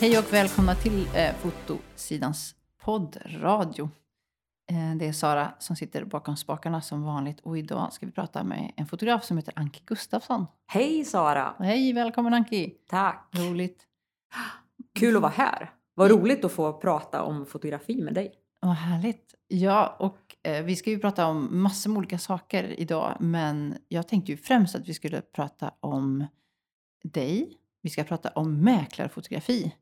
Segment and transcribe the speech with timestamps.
[0.00, 3.90] Hej och välkomna till eh, Fotosidans poddradio.
[4.70, 8.44] Eh, det är Sara som sitter bakom spakarna som vanligt och idag ska vi prata
[8.44, 10.46] med en fotograf som heter Anki Gustafsson.
[10.66, 11.54] Hej Sara!
[11.58, 12.70] Hej, välkommen Anki!
[12.88, 13.28] Tack!
[13.32, 13.86] Roligt.
[14.98, 15.70] Kul att vara här.
[15.94, 18.32] Vad roligt att få prata om fotografi med dig.
[18.60, 19.34] Vad härligt.
[19.48, 24.08] Ja, och eh, vi ska ju prata om massor med olika saker idag, men jag
[24.08, 26.26] tänkte ju främst att vi skulle prata om
[27.02, 27.56] dig.
[27.82, 29.72] Vi ska prata om mäklarfotografi.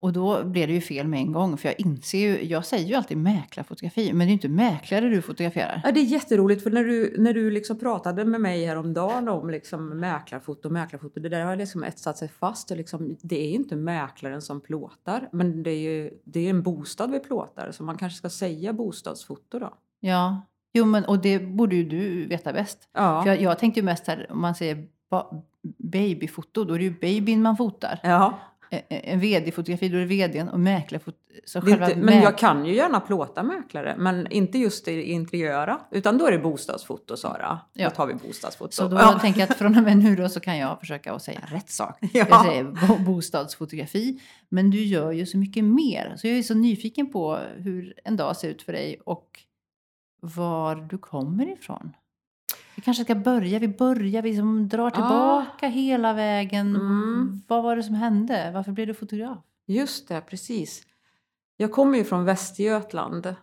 [0.00, 2.86] Och då blev det ju fel med en gång, för jag inser ju, jag säger
[2.88, 5.80] ju alltid mäklarfotografi, men det är ju inte mäklare du fotograferar.
[5.84, 9.50] Ja, det är jätteroligt för när du, när du liksom pratade med mig häromdagen om
[9.50, 12.70] liksom mäklarfoto och mäklarfoto, det där har liksom etsat sig fast.
[12.70, 16.50] Och liksom, det är ju inte mäklaren som plåtar, men det är ju det är
[16.50, 19.74] en bostad vi plåtar, så man kanske ska säga bostadsfoto då.
[20.00, 20.42] Ja,
[20.72, 22.88] jo men och det borde ju du veta bäst.
[22.94, 23.22] Ja.
[23.22, 25.42] För jag, jag tänkte ju mest här, om man säger ba-
[25.78, 28.00] babyfoto, då är det ju babyn man fotar.
[28.02, 28.38] ja.
[28.70, 31.18] Eh, eh, En vd-fotografi, då är det vdn och mäklarfoto.
[31.44, 34.58] Så Det är själva inte, men mäk- jag kan ju gärna plåta mäklare, men inte
[34.58, 37.58] just i interiöra, utan då är det bostadsfoto Sara.
[37.72, 37.88] Ja.
[37.88, 38.72] Då tar vi bostadsfoto.
[38.72, 39.18] Så då ja.
[39.18, 41.70] tänker jag att från och med nu då så kan jag försöka att säga rätt
[41.70, 41.98] sak.
[42.12, 42.26] Ja.
[42.30, 44.20] Jag säger bo- bostadsfotografi.
[44.48, 46.14] Men du gör ju så mycket mer.
[46.16, 49.28] Så jag är så nyfiken på hur en dag ser ut för dig och
[50.20, 51.92] var du kommer ifrån.
[52.78, 56.76] Vi kanske ska börja, vi börjar, vi som drar tillbaka hela vägen.
[56.76, 57.42] Mm.
[57.46, 58.50] Vad var det som hände?
[58.54, 59.38] Varför blev du fotograf?
[59.66, 60.82] Just det, precis.
[61.56, 63.34] Jag kommer ju från Västergötland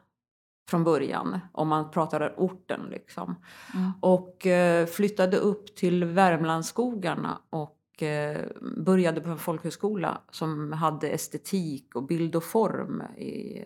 [0.69, 3.35] från början, om man pratar orten liksom.
[3.73, 3.91] Mm.
[4.01, 8.45] Och eh, flyttade upp till Värmlandsskogarna och eh,
[8.77, 13.63] började på en folkhögskola som hade estetik och bild och form i,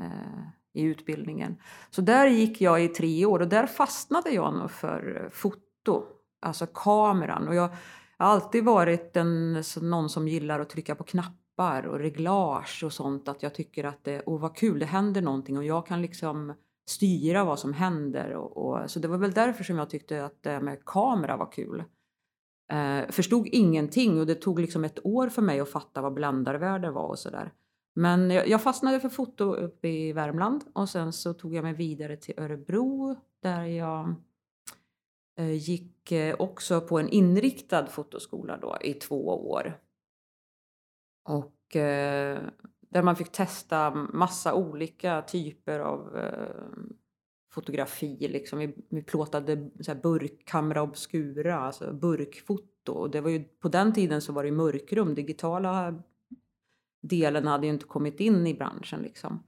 [0.00, 1.56] eh, i utbildningen.
[1.90, 6.04] Så där gick jag i tre år och där fastnade jag nog för foto,
[6.40, 7.48] alltså kameran.
[7.48, 7.70] Och jag,
[8.18, 12.92] jag har alltid varit en, någon som gillar att trycka på knappar och reglage och
[12.92, 13.28] sånt.
[13.28, 16.54] Att jag tycker att det, oh vad kul, det händer någonting och jag kan liksom
[16.86, 18.32] styra vad som händer.
[18.34, 21.36] Och, och, så det var väl därför som jag tyckte att det här med kamera
[21.36, 21.84] var kul.
[22.72, 26.90] Eh, förstod ingenting och det tog liksom ett år för mig att fatta vad bländarvärde
[26.90, 27.52] var och sådär.
[27.94, 31.74] Men jag, jag fastnade för foto uppe i Värmland och sen så tog jag mig
[31.74, 34.14] vidare till Örebro där jag
[35.38, 39.78] eh, gick eh, också på en inriktad fotoskola då i två år.
[41.24, 42.42] Och eh,
[42.80, 46.92] där man fick testa massa olika typer av eh,
[47.52, 48.28] fotografi.
[48.28, 48.58] Liksom.
[48.58, 52.92] Vi, vi plåtade så här obscura, alltså burkfoto.
[52.92, 55.14] Och det var ju, på den tiden så var det mörkrum.
[55.14, 56.02] Digitala
[57.02, 59.02] delen hade ju inte kommit in i branschen.
[59.02, 59.42] Liksom.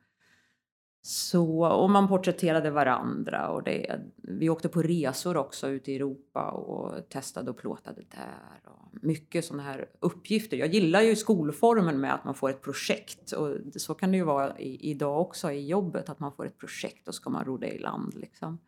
[1.03, 6.51] Så, och man porträtterade varandra och det, vi åkte på resor också ute i Europa
[6.51, 8.61] och testade och plåtade där.
[8.65, 10.57] Och mycket sådana här uppgifter.
[10.57, 14.25] Jag gillar ju skolformen med att man får ett projekt och så kan det ju
[14.25, 17.57] vara i, idag också i jobbet att man får ett projekt och ska man ro
[17.57, 18.59] det i land liksom.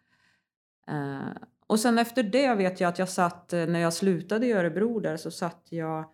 [0.91, 1.37] Uh,
[1.67, 5.17] och sen efter det vet jag att jag satt, när jag slutade i Örebro där
[5.17, 6.05] så satt jag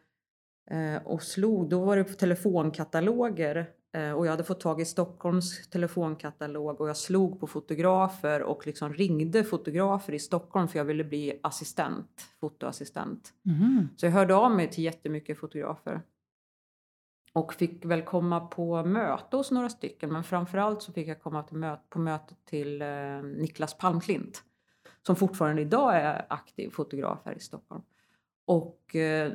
[1.05, 5.69] och slog, då var det på telefonkataloger eh, och jag hade fått tag i Stockholms
[5.69, 11.05] telefonkatalog och jag slog på fotografer och liksom ringde fotografer i Stockholm för jag ville
[11.05, 13.33] bli assistent, fotoassistent.
[13.43, 13.89] Mhm.
[13.97, 16.03] Så jag hörde av mig till jättemycket fotografer.
[17.35, 21.45] Och fick väl komma på möte hos några stycken men framförallt så fick jag komma
[21.51, 22.89] möte, på möte till eh,
[23.23, 24.43] Niklas Palmklint
[25.07, 27.83] som fortfarande idag är aktiv fotograf här i Stockholm.
[28.45, 29.33] Och eh,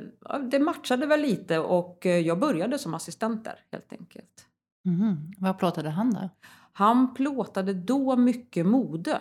[0.50, 4.46] det matchade väl lite och eh, jag började som assistent där helt enkelt.
[4.84, 5.32] Mhm.
[5.38, 6.28] Vad plåtade han då?
[6.72, 9.20] Han plåtade då mycket mode.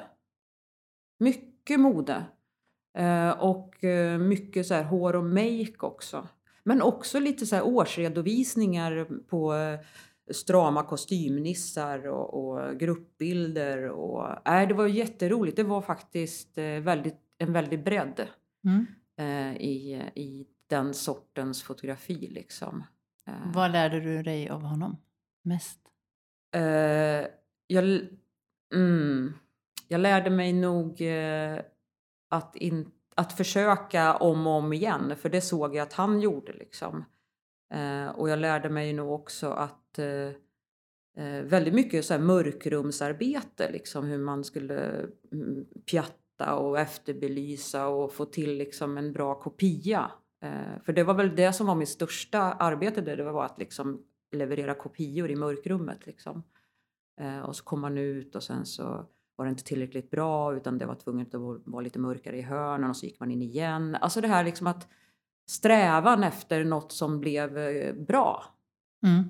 [1.19, 2.23] Mycket mode.
[2.97, 6.27] Eh, och eh, mycket så här hår och make också.
[6.63, 9.79] Men också lite så här årsredovisningar på eh,
[10.31, 13.89] strama kostymnissar och, och gruppbilder.
[13.89, 15.55] Och, äh, det var jätteroligt.
[15.57, 18.27] Det var faktiskt väldigt, en väldig bredd
[18.67, 18.85] Mm.
[19.17, 22.27] Eh, i, i den sortens fotografi.
[22.27, 22.83] Liksom.
[23.27, 24.97] Eh, Vad lärde du dig av honom
[25.41, 25.79] mest?
[26.55, 27.27] Eh,
[27.67, 28.07] jag,
[28.73, 29.33] mm,
[29.87, 31.59] jag lärde mig nog eh,
[32.29, 36.53] att, in, att försöka om och om igen, för det såg jag att han gjorde.
[36.53, 37.05] Liksom.
[37.73, 40.31] Eh, och jag lärde mig nog också att eh,
[41.43, 45.65] väldigt mycket så här mörkrumsarbete, liksom, hur man skulle mm,
[46.37, 50.11] pjatta och efterbelysa och få till liksom, en bra kopia.
[50.41, 53.59] Eh, för det var väl det som var mitt största arbete, där, det var att
[53.59, 54.01] liksom,
[54.31, 56.05] leverera kopior i mörkrummet.
[56.05, 56.43] Liksom.
[57.21, 59.05] Eh, och så kom man ut och sen så
[59.35, 62.41] var det inte tillräckligt bra utan det var tvunget att vara vara lite mörkare i
[62.41, 63.95] hörnen och så gick man in igen.
[63.95, 64.87] Alltså det här liksom att
[65.49, 68.43] strävan efter något som blev eh, bra.
[69.03, 69.23] Mm.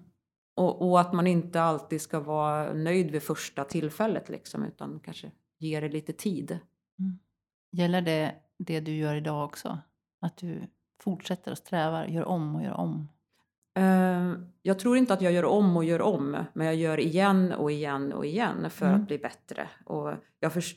[0.55, 5.31] Och, och att man inte alltid ska vara nöjd vid första tillfället liksom, utan kanske
[5.59, 6.59] ge det lite tid.
[7.77, 9.77] Gäller det det du gör idag också?
[10.21, 10.61] Att du
[11.03, 13.07] fortsätter och strävar, gör om och gör om?
[13.77, 17.51] Eh, jag tror inte att jag gör om och gör om, men jag gör igen
[17.51, 19.01] och igen och igen för Mm.
[19.01, 19.69] att bli bättre.
[19.85, 20.75] Och jag, förs-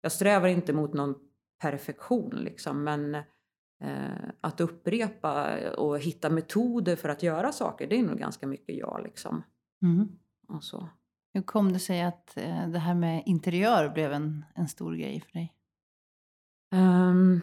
[0.00, 1.14] jag strävar inte mot någon
[1.62, 3.14] perfektion liksom, men
[3.84, 8.76] eh, att upprepa och hitta metoder för att göra saker, det är nog ganska mycket
[8.78, 9.42] jag liksom.
[9.82, 10.08] Mm.
[10.48, 10.88] Och så.
[11.34, 15.20] Hur kom det sig att eh, det här med interiör blev en, en stor grej
[15.20, 15.52] för dig?
[16.74, 17.42] Um,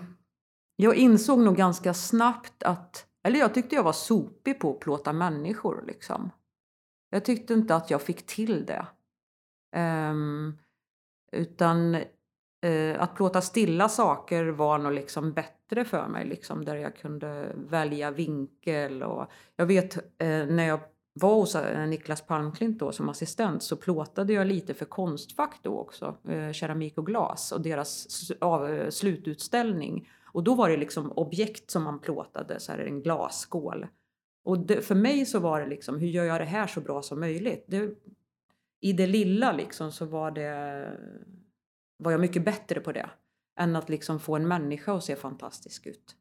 [0.75, 5.13] jag insåg nog ganska snabbt att, eller jag tyckte jag var sopig på att plåta
[5.13, 6.31] människor liksom.
[7.09, 8.87] Jag tyckte inte att jag fick till det.
[9.75, 10.57] Um,
[11.31, 11.95] utan
[12.65, 17.51] uh, att plåta stilla saker var nog liksom bättre för mig, liksom, där jag kunde
[17.55, 19.03] välja vinkel.
[19.03, 20.79] Och jag vet uh, när jag
[21.17, 25.79] var hos eh, Niklas Palmklint då som assistent så plåtade jag lite för Konstfack då
[25.79, 30.09] också, eh, keramik och glas och deras av, eh, slututställning.
[30.23, 33.87] Och då var det liksom objekt som man plåtade, så här en glasskål.
[34.43, 37.01] Och det, för mig så var det liksom, hur gör jag det här så bra
[37.01, 37.65] som möjligt?
[37.67, 37.95] Det,
[38.81, 40.91] I det lilla liksom så var det,
[41.97, 43.09] var jag mycket bättre på det.
[43.59, 46.15] Än att liksom få en människa att se fantastisk ut.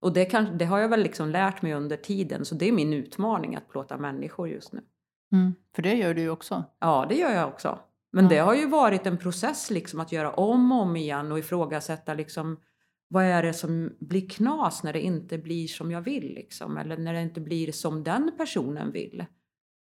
[0.00, 2.72] Och det, kan, det har jag väl liksom lärt mig under tiden, så det är
[2.72, 4.80] min utmaning att plåta människor just nu.
[5.32, 5.54] Mm.
[5.74, 6.64] För det gör du ju också.
[6.78, 7.78] Ja, det gör jag också.
[8.12, 8.30] Men Ja.
[8.30, 12.14] det har ju varit en process liksom att göra om och om igen och ifrågasätta
[12.14, 12.60] liksom
[13.08, 16.96] vad är det som blir knas när det inte blir som jag vill liksom eller
[16.96, 19.24] när det inte blir som den personen vill.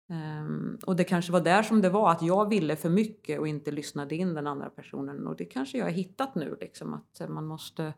[0.09, 3.47] Ehm, och det kanske var där som det var att jag ville för mycket och
[3.47, 7.29] inte lyssnade in den andra personen och det kanske jag har hittat nu liksom att
[7.29, 7.93] man måste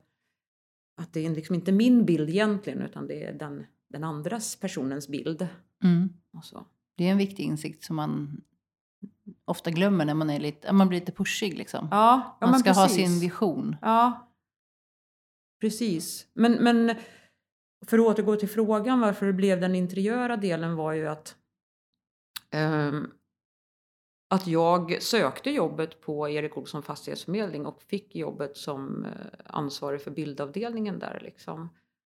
[0.98, 5.08] att det är liksom inte min bild egentligen utan det är den, den andras personens
[5.08, 5.48] bild.
[5.84, 6.10] Mm.
[6.34, 6.66] Och så.
[6.98, 8.42] Det är en viktig insikt som man
[9.46, 11.58] ofta glömmer när man, är lite, man blir lite pushig.
[11.58, 11.88] Liksom.
[11.92, 13.06] Ja, ja man ska ha precis.
[13.06, 13.76] sin vision.
[13.82, 14.32] Ja,
[15.62, 16.28] precis.
[16.34, 16.96] Men, men
[17.86, 21.36] för att återgå till frågan varför det blev den interiöra delen var ju att
[22.52, 23.12] ehm,
[24.32, 29.12] att jag sökte jobbet på Erik Olsson Fastighetsförmedling och fick jobbet som eh,
[29.46, 31.20] ansvarig för bildavdelningen där.
[31.24, 31.70] Liksom.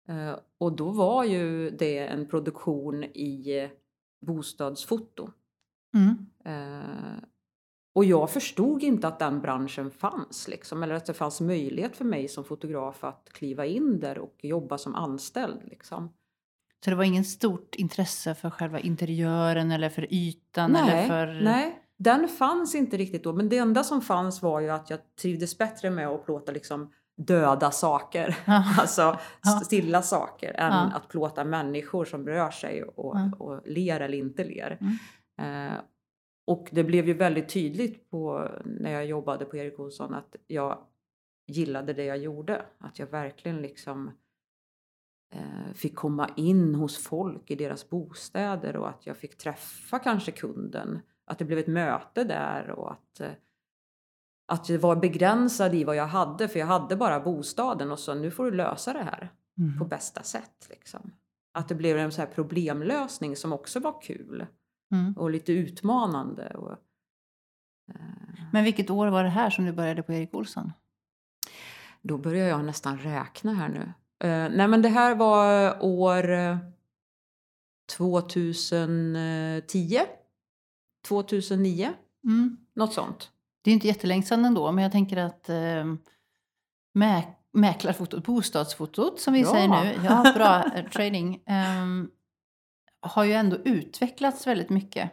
[0.08, 3.70] Eh, och då var ju det en produktion i
[4.26, 5.30] bostadsfoto.
[5.94, 6.26] Mm.
[6.44, 7.24] Eh,
[7.94, 12.04] och jag förstod inte att den branschen fanns, liksom, eller att det fanns möjlighet för
[12.04, 15.60] mig som fotograf att kliva in där och jobba som anställd.
[15.64, 16.08] Liksom.
[16.84, 20.76] Så det var ingen stort intresse för själva interiören eller för ytan?
[20.76, 21.26] eller Nej, för...
[21.26, 23.32] nej, den fanns inte riktigt då.
[23.32, 26.92] Men det enda som fanns var ju att jag trivdes bättre med att plåta liksom
[27.16, 28.38] döda saker.
[28.46, 28.64] Ja.
[28.80, 29.18] alltså
[29.64, 30.92] stilla saker än Ja.
[30.94, 33.30] att plåta människor som rör sig och, Ja.
[33.38, 34.78] och ler eller inte ler.
[34.80, 35.66] Mm.
[35.72, 35.78] Eh,
[36.46, 40.78] och det blev ju väldigt tydligt på, när jag jobbade på Erik Olsson att jag
[41.46, 42.62] gillade det jag gjorde.
[42.78, 44.10] Att jag verkligen liksom
[45.34, 50.32] eh, fick komma in hos folk i deras bostäder och att jag fick träffa kanske
[50.32, 51.00] kunden.
[51.28, 53.30] Att det blev ett möte där och att, eh,
[54.52, 58.14] att jag var begränsad i vad jag hade för jag hade bara bostaden och så
[58.14, 59.78] nu får du lösa det här Mm.
[59.78, 60.66] på bästa sätt.
[60.70, 61.10] Liksom.
[61.52, 64.46] Att det blev en så här problemlösning som också var kul
[64.92, 65.12] Mm.
[65.16, 66.54] och lite utmanande.
[66.56, 66.70] Och,
[67.90, 67.96] eh,
[68.52, 70.72] Men vilket år var det här som du började på Erik Olsson?
[72.02, 73.82] då börjar jag nästan räkna här nu.
[74.28, 76.56] Eh, nej men det här var år eh,
[77.96, 80.00] 2010.
[81.08, 81.92] 2009,
[82.24, 82.56] Mm.
[82.74, 83.30] något sånt.
[83.62, 85.84] Det är inte jättelänge sedan ändå, men jag tänker att eh,
[86.94, 87.22] mä
[87.52, 89.52] mäklarfotot, bostadsfotot som vi Bra.
[89.52, 92.10] säger nu, ja bra eh, trading, ehm,
[93.00, 95.10] har ju ändå utvecklats väldigt mycket.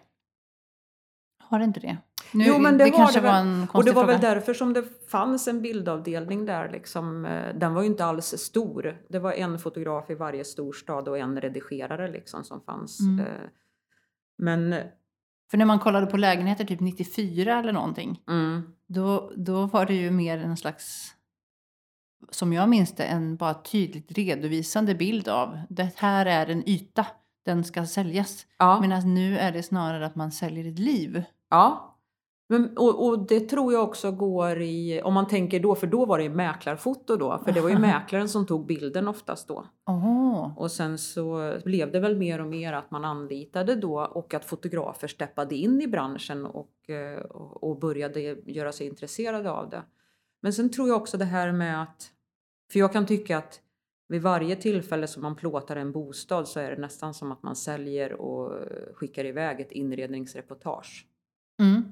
[1.43, 1.97] Har det inte det?
[2.33, 4.13] Nu, Jo, men det var kanske det var en Och det var fråga.
[4.13, 6.69] väl därför som det fanns en bildavdelning där.
[6.71, 7.25] Liksom.
[7.25, 9.01] eh, Den var ju inte alls stor.
[9.09, 12.99] Det var en fotograf i varje storstad och en redigerare liksom, som fanns.
[12.99, 13.19] Mm.
[13.25, 13.41] Eh,
[14.37, 14.75] Men
[15.51, 19.93] För när man kollade på lägenheter typ 94 eller någonting, mm, då, då var det
[19.93, 21.15] ju mer en slags,
[22.31, 27.05] som jag minns det, en bara tydligt redovisande bild av det här är en yta,
[27.45, 28.45] den ska säljas.
[28.57, 28.81] ja.
[28.81, 31.23] Medan nu är det snarare att man säljer ett liv.
[31.49, 31.94] Ja.
[32.47, 36.05] Men, och, och det tror jag också går i, om man tänker då, för då
[36.05, 39.65] var det ju mäklarfoto då, för det var ju mäklaren som tog bilden oftast då.
[39.87, 44.33] Åh, Och sen så blev det väl mer och mer att man anlitade då och
[44.33, 49.69] att fotografer steppade in i branschen och, eh, och och började göra sig intresserade av
[49.69, 49.83] det.
[50.41, 52.11] Men sen tror jag också det här med att,
[52.71, 53.61] för jag kan tycka att
[54.07, 57.55] vid varje tillfälle som man plåtar en bostad så är det nästan som att man
[57.55, 58.51] säljer och
[58.93, 61.07] skickar iväg ett inredningsreportage.
[61.59, 61.91] Mm.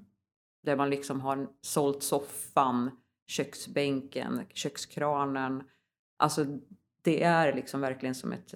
[0.63, 2.91] Där man liksom har sålt soffan,
[3.27, 5.63] köksbänken, kökskranen.
[6.20, 6.46] Alltså
[7.01, 8.53] det är liksom verkligen som ett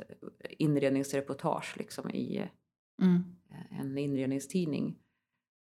[0.58, 2.50] inredningsreportage liksom i
[3.02, 3.24] Mm.
[3.70, 4.96] en inredningstidning.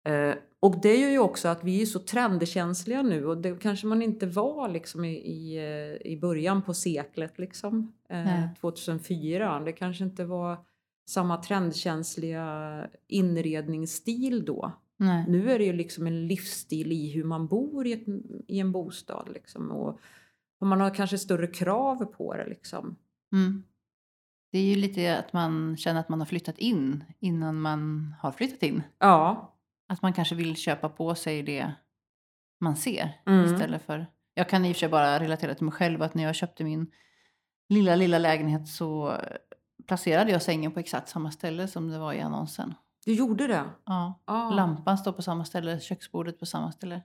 [0.08, 3.88] Eh, och det gör ju också att vi är så trendkänsliga nu och det kanske
[3.88, 7.94] man inte var liksom i, i, eh, i början på seklet liksom.
[8.10, 8.50] Eh, Nej.
[8.62, 9.60] 2004.
[9.60, 10.66] Det kanske inte var
[11.10, 14.72] samma trendkänsliga inredningsstil då.
[15.00, 15.26] Nej.
[15.28, 18.06] Nu är det ju liksom en livsstil i hur man bor i, ett,
[18.48, 19.72] i en bostad liksom.
[19.72, 20.00] Och,
[20.60, 22.96] och man har kanske större krav på det liksom.
[23.34, 23.64] Mm.
[24.52, 28.32] Det är ju lite att man känner att man har flyttat in innan man har
[28.32, 28.84] flyttat in.
[29.00, 29.54] Ja.
[29.88, 31.72] Att man kanske vill köpa på sig det
[32.60, 33.46] man ser Mm.
[33.46, 34.06] istället för...
[34.34, 36.64] Jag kan i och för sig bara relatera till mig själv att när jag köpte
[36.64, 36.92] min
[37.70, 39.18] lilla, lilla lägenhet så
[39.88, 42.74] placerade jag sängen på exakt samma ställe som det var i annonsen.
[43.06, 43.64] Du gjorde det?
[43.86, 44.20] Ja.
[44.26, 44.50] Ja.
[44.50, 47.02] Lampan står på samma ställe, köksbordet på samma ställe.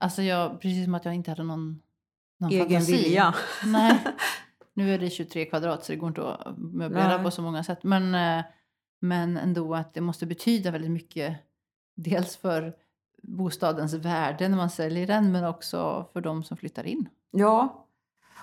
[0.00, 1.82] Alltså jag, precis som att jag inte hade någon,
[2.38, 2.92] någon Egen fantasi.
[2.92, 3.34] vilja.
[3.66, 4.04] Nej.
[4.74, 7.24] Nu är det 23 kvadrat så det går inte att möblera Nej.
[7.24, 7.82] på så många sätt.
[7.82, 8.44] Men, eh,
[9.00, 11.36] men ändå att det måste betyda väldigt mycket.
[11.96, 12.76] Dels för
[13.22, 17.08] bostadens värde när man säljer den men också för de som flyttar in.
[17.30, 17.86] Ja.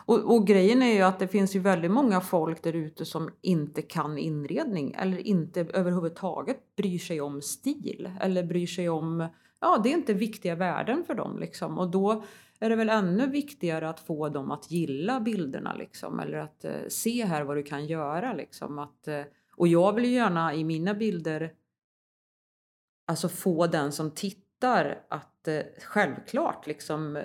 [0.05, 3.29] Och, och grejen är ju att det finns ju väldigt många folk där ute som
[3.41, 9.27] inte kan inredning eller inte överhuvudtaget bryr sig om stil eller bryr sig om,
[9.59, 11.77] ja det är inte viktiga värden för dem liksom.
[11.77, 12.23] Och då
[12.59, 16.87] är det väl ännu viktigare att få dem att gilla bilderna liksom eller att eh,
[16.89, 18.79] se här vad du kan göra liksom.
[18.79, 19.21] Att, eh,
[19.55, 21.53] och jag vill ju gärna i mina bilder
[23.07, 25.34] alltså få den som tittar att
[25.81, 27.23] självklart liksom eh,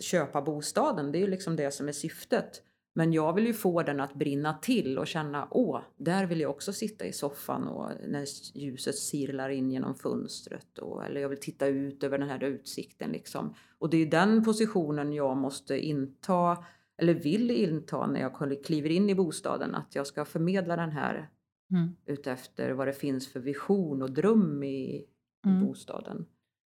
[0.00, 1.12] köpa bostaden.
[1.12, 2.62] Det är ju liksom det som är syftet.
[2.94, 6.50] Men jag vill ju få den att brinna till och känna åh, där vill jag
[6.50, 8.26] också sitta i soffan och när
[8.58, 10.78] ljuset sirlar in genom fönstret.
[10.78, 13.54] Och, eller jag vill titta ut över den här utsikten liksom.
[13.78, 16.64] Och det är den positionen jag måste inta
[16.98, 19.74] eller vill inta när jag kliver in i bostaden.
[19.74, 21.30] Att jag ska förmedla den här
[21.70, 21.96] Mm.
[22.06, 25.06] utefter vad det finns för vision och dröm i, i
[25.46, 25.66] Mm.
[25.66, 26.26] bostaden.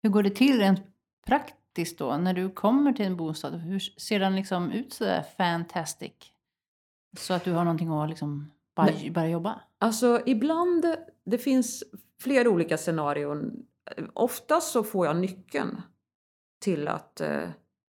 [0.07, 0.81] Hur går det till rent
[1.27, 3.55] praktiskt då när du kommer till en bostad?
[3.55, 6.13] Hur ser den liksom ut sådär fantastic?
[7.19, 9.31] Så att du har någonting att liksom bara Nej.
[9.31, 9.61] jobba?
[9.79, 10.85] Alltså ibland,
[11.25, 11.85] det finns
[12.21, 13.67] flera olika scenarion.
[14.13, 15.83] Oftast så får jag nyckeln
[16.61, 17.49] till att eh,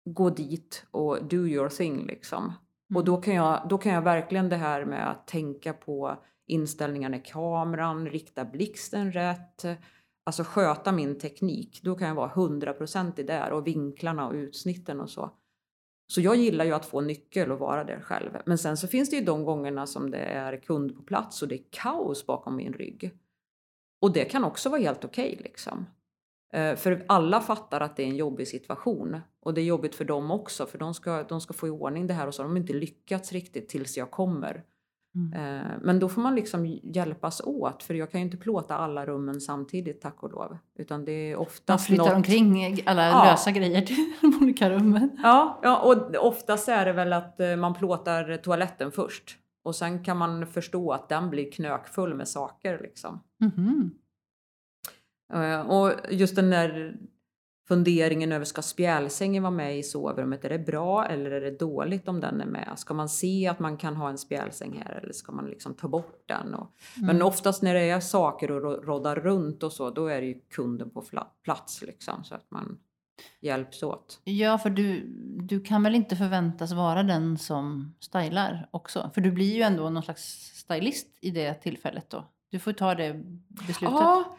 [0.05, 2.53] gå dit och do your thing liksom.
[2.95, 7.17] Och då kan, jag, då kan jag verkligen det här med att tänka på inställningarna
[7.17, 9.65] i kameran, rikta blixten rätt,
[10.27, 11.81] alltså sköta min teknik.
[11.83, 15.31] Då kan jag vara hundraprocentig där och vinklarna och utsnitten och så.
[16.13, 18.31] Så jag gillar ju att få nyckel och vara där själv.
[18.47, 21.49] Men sen så finns det ju de gångerna som det är kund på plats och
[21.49, 23.11] det är kaos bakom min rygg.
[24.01, 25.87] Och det kan också vara helt okej liksom.
[26.53, 29.21] Eh, för alla fattar att det är en jobbig situation.
[29.41, 32.07] Och det är jobbigt för dem också, för de ska, de ska få i ordning
[32.07, 34.65] det här och så har de inte lyckats riktigt tills jag kommer.
[35.17, 35.33] Mm.
[35.33, 39.07] Eh, Men då får man liksom hjälpas åt, för jag kan ju inte plåta alla
[39.07, 40.59] rummen samtidigt tack och lov.
[40.79, 41.37] Utan det är
[41.69, 42.15] Man flyttar något...
[42.15, 43.25] omkring alla Ja.
[43.25, 45.11] lösa grejer till de olika rummen.
[45.23, 49.37] Ja, ja, och oftast är det väl att eh, man plåtar toaletten först.
[49.65, 53.21] Och sen kan man förstå att den blir knökfull med saker liksom.
[55.33, 56.97] Eh, Och just den där
[57.69, 60.45] funderingen över ska spjälsängen vara med i sovrummet?
[60.45, 62.73] Är det bra eller är det dåligt om den är med?
[62.77, 65.89] Ska man se att man kan ha en spjälsäng här eller ska man liksom ta
[65.89, 66.55] bort den?
[66.55, 67.27] Och, Men Mm.
[67.27, 70.41] oftast när det är saker och ro- roddar runt och så, då är det ju
[70.51, 71.03] kunden på
[71.45, 72.79] plats liksom så att man
[73.41, 74.21] hjälps åt.
[74.25, 75.07] Ja, för du,
[75.43, 79.11] du kan väl inte förväntas vara den som stylar också?
[79.15, 80.23] För du blir ju ändå någon slags
[80.55, 82.25] stylist i det tillfället då.
[82.51, 83.13] Du får ta det
[83.49, 83.81] beslutet.
[83.83, 84.37] Ja,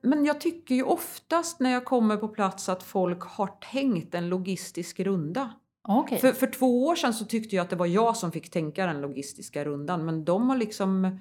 [0.00, 4.28] men jag tycker ju oftast när jag kommer på plats att folk har tänkt en
[4.28, 5.52] logistisk runda.
[5.88, 6.18] Okej.
[6.18, 8.86] För, för två år sedan så tyckte jag att det var jag som fick tänka
[8.86, 11.18] den logistiska rundan, men de har liksom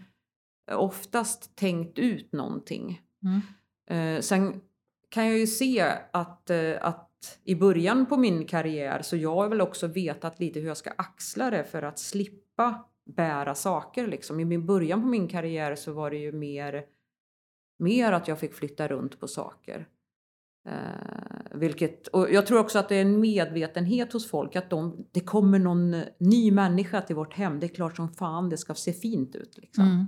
[0.72, 3.02] oftast tänkt ut någonting.
[3.24, 3.42] Mm.
[3.90, 4.62] Eh, sen
[5.10, 7.10] kan jag ju se att, eh, att
[7.44, 10.92] i början på min karriär så jag har väl också vetat lite hur jag ska
[10.98, 14.08] axla det för att slippa bära saker.
[14.08, 14.40] Liksom.
[14.40, 16.84] I min början på min karriär så var det ju mer,
[17.84, 19.88] mer att jag fick flytta runt på saker.
[20.70, 20.74] Eh,
[21.54, 25.20] vilket, och jag tror också att det är en medvetenhet hos folk att de, det
[25.20, 27.60] kommer någon ny människa till vårt hem.
[27.60, 29.58] Det är klart som fan det ska se fint ut.
[29.58, 29.84] Liksom.
[29.84, 30.06] Mm.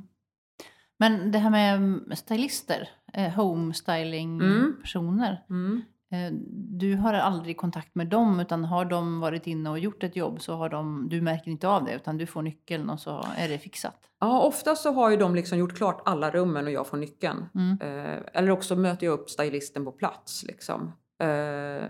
[0.98, 5.46] Men det här med mm, stylister, eh, homestyling-personer.
[5.50, 5.82] Mm.
[6.28, 6.32] Eh,
[6.78, 10.42] Du har aldrig kontakt med dem utan har de varit inne och gjort ett jobb
[10.42, 13.50] så har de, du märker inte av det utan du får nyckeln och så är
[13.50, 13.98] det fixat.
[14.20, 17.46] Ja, ofta så har ju de liksom gjort klart alla rummen och jag får nyckeln.
[17.56, 17.78] Mm.
[17.82, 20.44] Eh, eller också möter jag upp stylisten på plats.
[20.44, 20.92] Liksom.
[21.24, 21.86] Eh,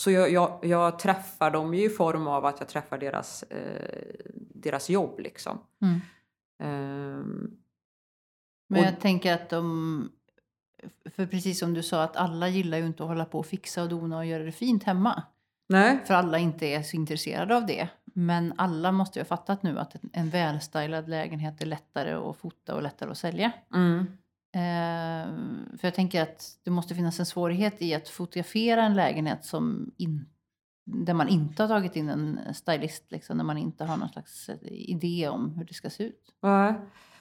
[0.00, 4.14] så jag, jag, jag träffar dem ju i form av att jag träffar deras, eh,
[4.54, 5.20] deras jobb.
[5.20, 5.58] Liksom.
[5.82, 6.00] Mm.
[6.62, 7.24] Eh,
[8.68, 10.10] Men Och- jag tänker att de,
[11.16, 13.82] för precis som du sa att alla gillar ju inte att hålla på och fixa
[13.82, 15.22] och dona och göra det fint hemma.
[15.68, 17.88] nej, För alla inte är så intresserade av det.
[18.16, 22.74] Men alla måste ju ha fattat nu att en- välstylad lägenhet är lättare att fota
[22.74, 23.52] och lättare att sälja.
[23.74, 24.06] mm,
[24.56, 25.26] Eh,
[25.78, 29.90] för jag tänker att det måste finnas en svårighet i att fotografera en lägenhet som
[29.96, 30.26] in,
[30.84, 34.48] där man inte har tagit in en stylist, liksom, när man inte har någon slags
[34.48, 36.34] eh, idé om hur det ska se ut.
[36.42, 36.74] nej.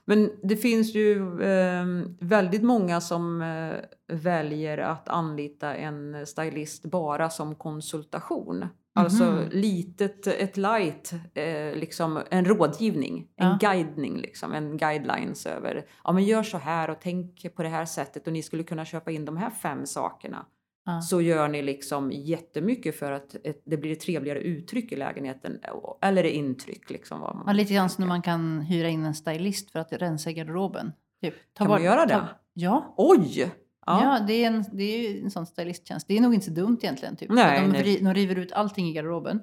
[0.06, 1.86] Men det finns ju eh,
[2.20, 3.76] väldigt många som eh,
[4.16, 8.66] väljer att anlita en stylist bara som konsultation.
[8.96, 9.50] Alltså Mhm.
[9.52, 13.58] litet, ett light, eh, liksom en rådgivning, en Ja.
[13.62, 17.86] guidning, liksom, en guidelines över, ja men gör så här och tänk på det här
[17.86, 20.46] sättet och ni skulle kunna köpa in de här fem sakerna.
[20.86, 21.02] Ja.
[21.02, 25.60] Så gör ni liksom jättemycket för att ett, det blir ett trevligare uttryck i lägenheten,
[26.02, 27.20] eller intryck liksom.
[27.20, 29.94] Vad man Ja, lite grann som när man kan hyra in en stylist för att
[29.94, 30.92] rensa garderoben.
[31.22, 32.14] Typ, ta Kan man göra det?
[32.14, 32.94] Ta, ja.
[32.98, 33.54] Oj!
[33.86, 36.08] Ja, det, är en, det är en sån stylisttjänst.
[36.08, 37.16] Det är nog inte så dumt egentligen.
[37.16, 37.32] Typ.
[37.32, 38.00] Nej, de, nej.
[38.02, 39.42] de river ut allting i garderoben.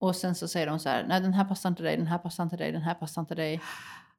[0.00, 2.18] Och sen så säger de så här, nej den här passar inte dig, den här
[2.18, 3.60] passar inte dig, den här passar inte dig.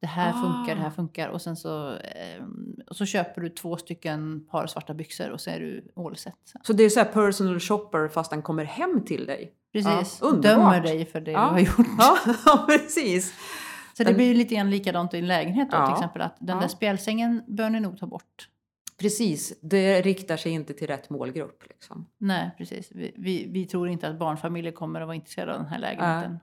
[0.00, 0.90] Det här funkar, det här Ah.
[0.90, 1.28] funkar.
[1.28, 2.44] Och sen så, eh,
[2.86, 6.34] och så köper du två stycken par svarta byxor och så är du all set.
[6.62, 9.52] Så det är så här personal shopper fast den kommer hem till dig?
[9.72, 10.42] Precis, Ja, underbart.
[10.56, 11.38] dömer dig för det Ja.
[11.40, 11.86] du har gjort.
[11.98, 13.34] Ja, ja precis.
[13.96, 15.86] Så det blir ju lite grann likadant i en lägenhet då, Ja.
[15.86, 16.60] till exempel att den Ja.
[16.60, 18.48] där spjälsängen bör ni nog ta bort.
[19.00, 21.62] Precis, det riktar sig inte till rätt målgrupp.
[21.68, 22.06] Liksom.
[22.18, 22.88] Nej, precis.
[22.94, 26.38] Vi, vi, vi tror inte att barnfamiljer kommer att vara intresserade av den här lägenheten.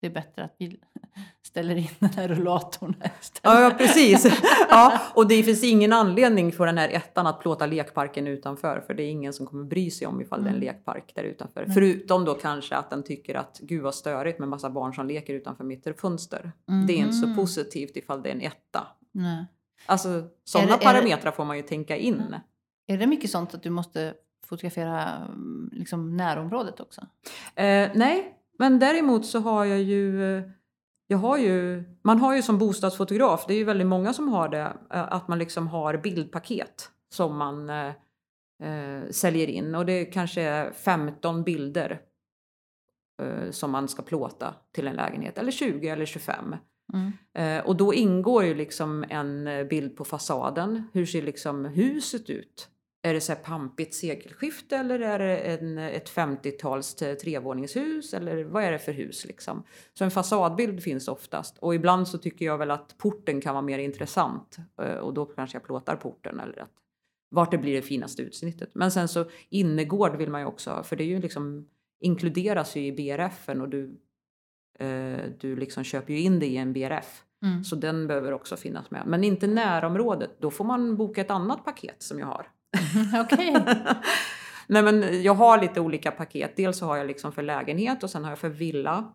[0.00, 0.76] Det är bättre att vi
[1.42, 3.60] ställer in den här rullatorn här istället.
[3.60, 4.40] Ja, precis.
[4.70, 8.80] Ja, och det finns ingen anledning för den här ettan att plåta lekparken utanför.
[8.86, 10.66] För det är ingen som kommer bry sig om ifall det är en Mm.
[10.66, 11.64] lekpark där utanför.
[11.66, 11.74] Nej.
[11.74, 15.34] Förutom då kanske att den tycker att gud vad störigt med massa barn som leker
[15.34, 16.52] utanför mitt fönster.
[16.86, 17.36] Det är inte så Mhm.
[17.36, 18.86] positivt ifall det är en etta.
[19.12, 19.46] Nej.
[19.86, 20.08] Alltså
[20.44, 22.14] sådana det- är det- parametrar får man ju tänka in.
[22.20, 22.40] Mm.
[22.86, 24.14] Är det mycket sånt att du måste
[24.46, 27.00] fotografera mm, liksom, närområdet också?
[27.54, 30.42] Eh, nej, men däremot så har jag ju,
[31.06, 34.48] jag har ju, man har ju som bostadsfotograf, det är ju väldigt många som har
[34.48, 37.92] det, eh, att man liksom har bildpaket som man eh,
[38.62, 42.00] eh, säljer in och det kanske är 15 bilder
[43.22, 46.56] eh, som man ska plåta till en lägenhet, eller 20 eller 25.
[46.92, 47.12] Mm.
[47.34, 50.82] Eh, och då ingår ju liksom en bild på fasaden.
[50.92, 52.68] Hur ser liksom huset ut?
[53.02, 58.14] Är det så här pampigt sekelskifte eller är det en, ett 50-tals t- trevåningshus?
[58.14, 59.62] Eller vad är det för hus liksom?
[59.94, 61.58] Så en fasadbild finns oftast.
[61.58, 64.56] Och ibland så tycker jag väl att porten kan vara mer intressant.
[64.82, 66.72] Eh, och då kanske jag plåtar porten eller att
[67.30, 68.70] vart det blir det finaste utsnittet.
[68.74, 71.68] Men sen så innergård vill man ju också ha, för det är ju liksom
[72.00, 74.00] inkluderas ju i BRFen och du,
[74.78, 77.24] eh, du liksom köper ju in det i en BRF.
[77.42, 77.64] Mm.
[77.64, 79.02] Så den behöver också finnas med.
[79.06, 82.46] Men inte närområdet, då får man boka ett annat paket som jag har.
[83.20, 83.56] Okej.
[84.66, 86.56] Nej men jag har lite olika paket.
[86.56, 89.12] Dels så har jag liksom för lägenhet och sen har jag för villa.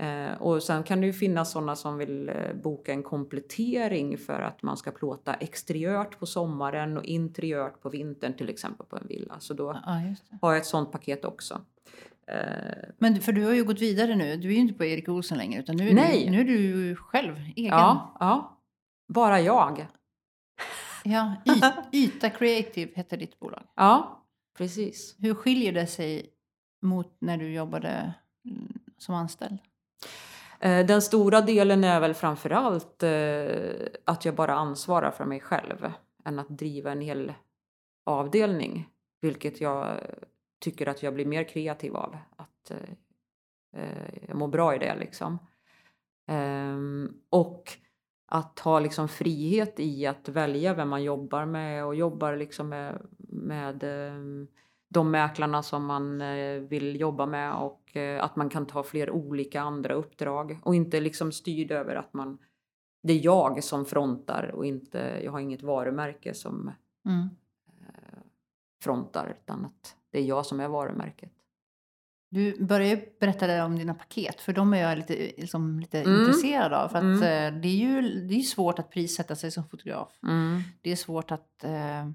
[0.00, 4.40] Eh, och sen kan det ju finnas sådana som vill eh, boka en komplettering för
[4.42, 9.06] att man ska plåta exteriört på sommaren och interiört på vintern till exempel på en
[9.06, 9.34] villa.
[9.40, 10.02] Så då Ja,
[10.42, 11.60] har jag ett sådant paket också.
[12.28, 14.36] Eh, Men för du har ju gått vidare nu.
[14.36, 16.24] Du är ju inte på Erik Olsson längre utan nu är, Nej.
[16.24, 17.64] Du, nu är du själv, egen.
[17.64, 18.58] ja, ja,
[19.08, 19.86] bara jag.
[21.06, 21.34] Ja,
[21.92, 23.62] Yta Creative heter ditt bolag.
[23.74, 24.22] Ja,
[24.58, 25.16] precis.
[25.18, 26.30] Hur skiljer det sig
[26.82, 28.14] mot när du jobbade
[28.44, 29.58] mm, som anställd?
[30.60, 35.92] Eh, Den stora delen är väl framförallt eh, att jag bara ansvarar för mig själv
[36.24, 37.32] än att driva en hel
[38.04, 38.88] avdelning.
[39.20, 40.00] Vilket jag
[40.60, 42.16] tycker att jag blir mer kreativ av.
[42.36, 45.38] Att eh, jag mår bra i det liksom.
[46.26, 47.78] Ehm, och
[48.26, 53.06] att ha liksom frihet i att välja vem man jobbar med och jobbar liksom med,
[53.18, 54.48] med ehm,
[54.88, 59.10] de mäklarna som man eh, vill jobba med och eh, att man kan ta fler
[59.10, 62.38] olika andra uppdrag och inte liksom styrd över att man
[63.02, 66.72] det är jag som frontar och inte jag har inget varumärke som
[67.06, 67.28] Mm.
[68.82, 71.32] frontar utan att det är jag som är varumärket.
[72.36, 76.20] Du började berätta där om dina paket, för de är jag lite, liksom, lite Mm.
[76.20, 76.88] intresserad av.
[76.88, 77.22] För att Mm.
[77.54, 80.18] eh, det är ju det är svårt att prissätta sig som fotograf.
[80.22, 80.60] Mm.
[80.80, 81.64] Det är svårt att...
[81.64, 82.08] Eh,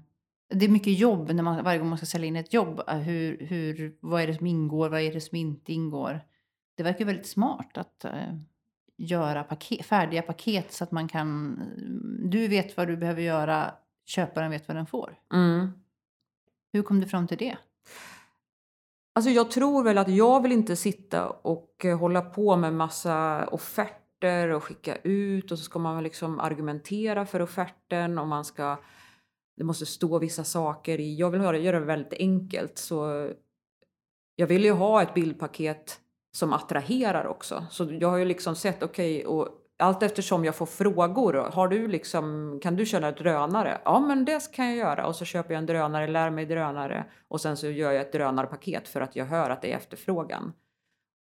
[0.54, 2.82] det är mycket jobb när man, varje gång man ska sälja in ett jobb.
[2.88, 6.20] eh, Hur, hur, vad är det som ingår, vad är det som inte ingår?
[6.76, 8.34] Det verkar väldigt smart att eh,
[8.96, 11.60] göra paket, färdiga paket så att man kan...
[12.30, 13.74] Du vet vad du behöver göra,
[14.06, 15.18] köparen vet vad den får.
[15.34, 15.72] Mm.
[16.72, 17.56] Hur kom du fram till det?
[19.14, 23.46] Alltså jag tror väl att jag vill inte sitta och eh, hålla på med massa
[23.46, 28.78] offerter och skicka ut och så ska man liksom argumentera för offerten och man ska
[29.56, 31.16] det måste stå vissa saker i.
[31.16, 33.30] Jag vill göra, det väldigt enkelt så
[34.36, 36.00] jag vill ju ha ett bildpaket
[36.36, 37.66] som attraherar också.
[37.70, 39.48] Så jag har ju liksom sett, okej, och
[39.82, 41.32] allt eftersom jag får frågor.
[41.34, 43.80] Har du liksom, kan du köra drönare?
[43.84, 45.06] Ja, men det kan jag göra.
[45.06, 48.12] Och så köper jag en drönare, lär mig drönare och sen så gör jag ett
[48.12, 50.52] drönarpaket för att jag hör att det är efterfrågan.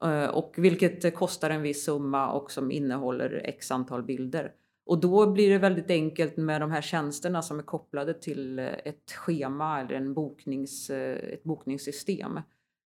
[0.05, 4.51] Eh, och vilket kostar en viss summa och som innehåller x antal bilder.
[4.85, 9.11] Och då blir det väldigt enkelt med de här tjänsterna som är kopplade till ett
[9.11, 12.39] schema eller en boknings, eh, ett bokningssystem.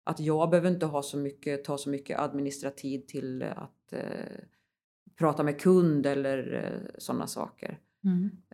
[0.06, 3.99] Att jag behöver inte ha så mycket, ta så mycket administrativ tid till att eh,
[5.17, 7.80] prata med kund eller eh, sådana saker.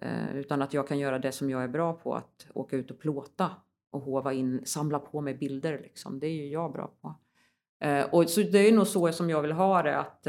[0.01, 2.91] Eh, utan att jag kan göra det som jag är bra på, att åka ut
[2.91, 3.49] och plåta
[3.91, 5.79] och hova in, samla på mig bilder.
[5.83, 6.19] Liksom.
[6.19, 7.15] Det är ju jag bra på.
[7.85, 10.27] Eh, och så det är nog så som jag vill ha det, att,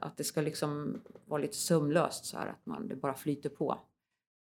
[0.00, 3.78] att det ska liksom vara lite sömlöst så här, att man, det bara flyter på.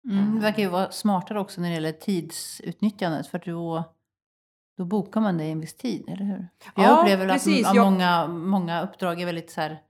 [0.09, 3.27] Mm, det verkar ju vara smartare också när det gäller tidsutnyttjandet.
[3.27, 3.83] För då,
[4.77, 6.47] då bokar man det i en viss tid, eller hur?
[6.75, 7.65] Jag Ja, upplever precis.
[7.65, 9.81] att, att Jag- många, många uppdrag är väldigt så här...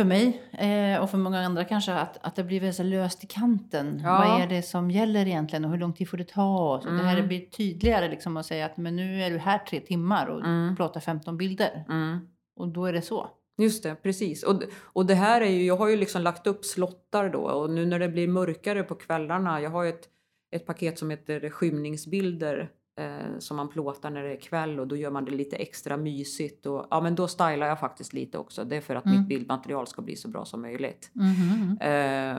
[0.00, 3.26] För mig eh, och för många andra kanske att, att det blir så löst i
[3.26, 4.00] kanten.
[4.04, 4.10] Ja.
[4.18, 6.80] Vad är det som gäller egentligen och hur lång tid får det ta?
[6.82, 6.88] Så.
[6.90, 7.28] Det här Mm.
[7.28, 10.76] blir tydligare liksom att säga att men nu är du här tre timmar och Mm.
[10.76, 11.84] plåtar 15 bilder.
[11.88, 12.18] Mm.
[12.56, 13.28] Och då är det så.
[13.58, 14.42] Just det, precis.
[14.42, 17.70] Och, och det här är ju, jag har ju liksom lagt upp slottar då och
[17.70, 20.08] nu när det blir mörkare på kvällarna, jag har ju ett,
[20.56, 24.96] ett paket som heter skymningsbilder eh, som man plåtar när det är kväll och då
[24.96, 28.64] gör man det lite extra mysigt och ja men då stylar jag faktiskt lite också.
[28.64, 29.18] Det är för att Mm.
[29.18, 31.10] mitt bildmaterial ska bli så bra som möjligt.
[31.12, 31.78] Mhm.
[31.80, 32.36] Eh,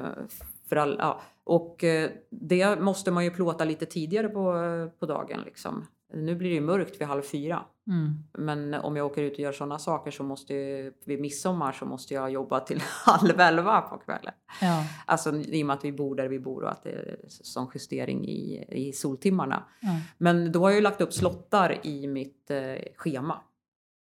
[0.70, 1.22] för all, ja.
[1.44, 4.54] Och eh, det måste man ju plåta lite tidigare på,
[5.00, 5.88] på dagen liksom.
[6.14, 7.66] Nu blir det ju mörkt vid halv fyra.
[7.88, 8.24] Mm.
[8.38, 11.86] Men om jag åker ut och gör sådana saker så måste jag, vid midsommar så
[11.86, 14.34] måste jag jobba till halv elva på kvällen.
[14.62, 14.84] Ja.
[15.06, 17.72] Alltså i och med att vi bor där vi bor och att det är sån
[17.74, 19.64] justering i, i soltimmarna.
[19.82, 19.90] Ja.
[20.18, 23.42] Men då har jag ju lagt upp slottar i mitt eh, schema.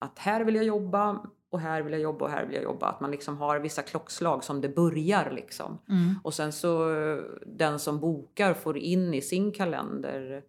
[0.01, 2.87] Att här vill jag jobba och här vill jag jobba och här vill jag jobba.
[2.87, 5.79] Att man liksom har vissa klockslag som det börjar liksom.
[5.89, 6.15] Mm.
[6.25, 10.43] Och sen så eh, den som bokar får in i sin kalender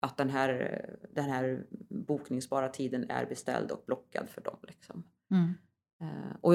[0.00, 4.56] att den här, den här bokningsbara tiden är beställd och blockad för dem.
[4.62, 5.04] Liksom.
[5.30, 5.54] Mm.
[6.00, 6.54] Eh, och,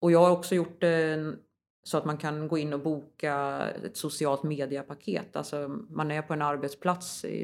[0.00, 1.34] och jag har också gjort det
[1.82, 5.36] så att man kan gå in och boka ett socialt mediepaket.
[5.36, 7.38] Alltså man är på en arbetsplats i,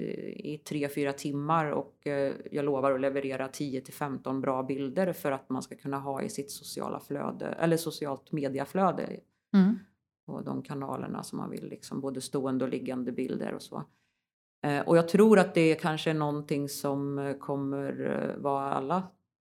[0.55, 5.12] i tre, fyra timmar och eh, jag lovar att leverera 10 till 15 bra bilder
[5.12, 9.20] för att man ska kunna ha i sitt sociala flöde eller socialt mediaflöde
[9.55, 9.79] Mm.
[10.27, 13.85] på de kanalerna som man vill, liksom både stående och liggande bilder och så.
[14.64, 19.03] Eh, och jag tror att det kanske är någonting som eh, kommer eh, vara alla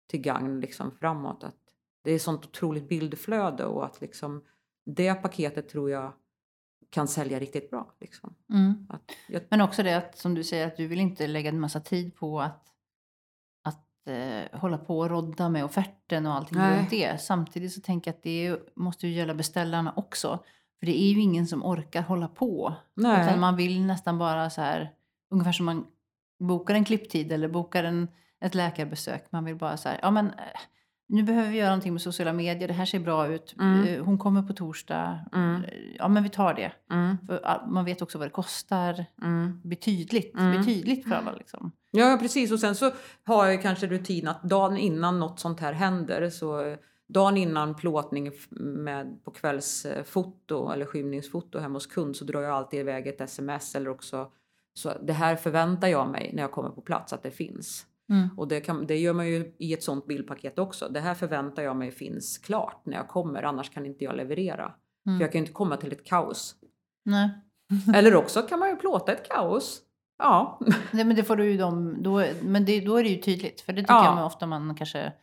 [0.10, 1.43] till gagn liksom framåt.
[1.43, 1.56] Att
[2.04, 4.43] det är sånt otroligt bildflöde och att liksom
[4.86, 6.13] det paketet tror jag
[6.89, 7.95] kan sälja riktigt bra.
[7.99, 8.36] Liksom.
[8.49, 8.88] Mm.
[9.28, 11.80] Jag, Men också det att, som du säger, att du vill inte lägga en massa
[11.80, 12.67] tid på att,
[13.63, 17.21] att eh, hålla på och rodda med offerten och allting runt det.
[17.21, 20.39] Samtidigt så tänker jag att det måste ju gälla beställarna också.
[20.80, 22.73] För det är ju ingen som orkar hålla på.
[22.93, 23.28] nej.
[23.28, 24.93] Utan man vill nästan bara så här,
[25.34, 25.86] ungefär som man
[26.39, 28.08] bokar en klipptid eller bokar en,
[28.41, 29.26] ett läkarbesök.
[29.32, 30.34] Man vill bara så här, ja men eh,
[31.08, 33.56] nu behöver vi göra någonting med sociala medier, det här ser bra ut.
[33.60, 33.88] Mm.
[33.88, 35.63] Eh, Hon kommer på torsdag, Mm.
[35.63, 36.72] Eh, ja men vi tar det.
[36.91, 37.17] Mm,
[37.67, 39.06] man vet också vad det kostar.
[39.22, 39.60] mm.
[39.62, 40.52] Det blir tydligt, Mm.
[40.52, 41.72] det blir tydligt för alla liksom.
[41.91, 42.52] Ja, precis.
[42.52, 42.91] Och sen så
[43.24, 46.76] har jag kanske rutin att dagen innan något sånt här händer så
[47.10, 52.80] dagen innan plåtning med på kvällsfoto eller skymningsfoto hemma hos kund så drar jag alltid
[52.80, 54.32] iväg ett sms eller också
[54.74, 57.86] så det här förväntar jag mig när jag kommer på plats att det finns.
[58.10, 58.30] Mm.
[58.38, 60.90] Och det, kan, det gör man ju i ett sånt bildpaket också.
[60.90, 64.74] Det här förväntar jag mig finns klart när jag kommer annars kan inte jag leverera.
[65.06, 65.20] Mm.
[65.20, 66.56] För jag kan ju inte komma till ett kaos.
[67.06, 67.30] Nej.
[67.96, 69.82] Eller också kan man ju plåta ett kaos.
[70.18, 70.60] Ja.
[70.92, 73.62] Nej, men det får du ju dem, då, men det, då är det ju tydligt.
[73.62, 74.18] För det tycker Ja.
[74.18, 75.14] jag ofta man kanske...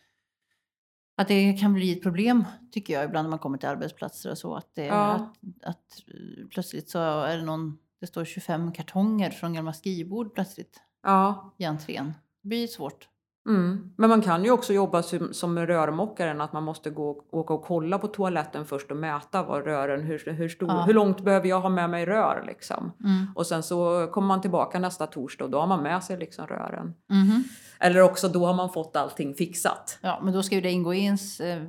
[1.17, 4.39] Att det kan bli ett problem, tycker jag, ibland när man kommer till arbetsplatser och
[4.39, 4.55] så.
[4.55, 5.11] Att, det, Ja.
[5.11, 7.79] att, att eh, plötsligt så är det någon...
[8.01, 11.55] Det står 25 kartonger från gamla skrivbord plötsligt ja.
[11.59, 12.15] i entrén.
[12.43, 13.07] Det blir svårt.
[13.49, 13.93] Mm.
[13.97, 17.63] Men man kan ju också jobba som, som rörmokaren, att man måste gå, åka och
[17.65, 20.83] kolla på toaletten först och mäta vad rören, hur, hur, stor, Ja.
[20.83, 22.93] hur långt behöver jag ha med mig rör liksom.
[23.05, 23.27] Mm.
[23.35, 26.47] Och sen så kommer man tillbaka nästa torsdag och då har man med sig liksom
[26.47, 26.95] rören.
[27.09, 27.45] Mhm.
[27.81, 29.99] Eller också då har man fått allting fixat.
[30.03, 31.63] Ja, men då ska ju det ingå i ens eh,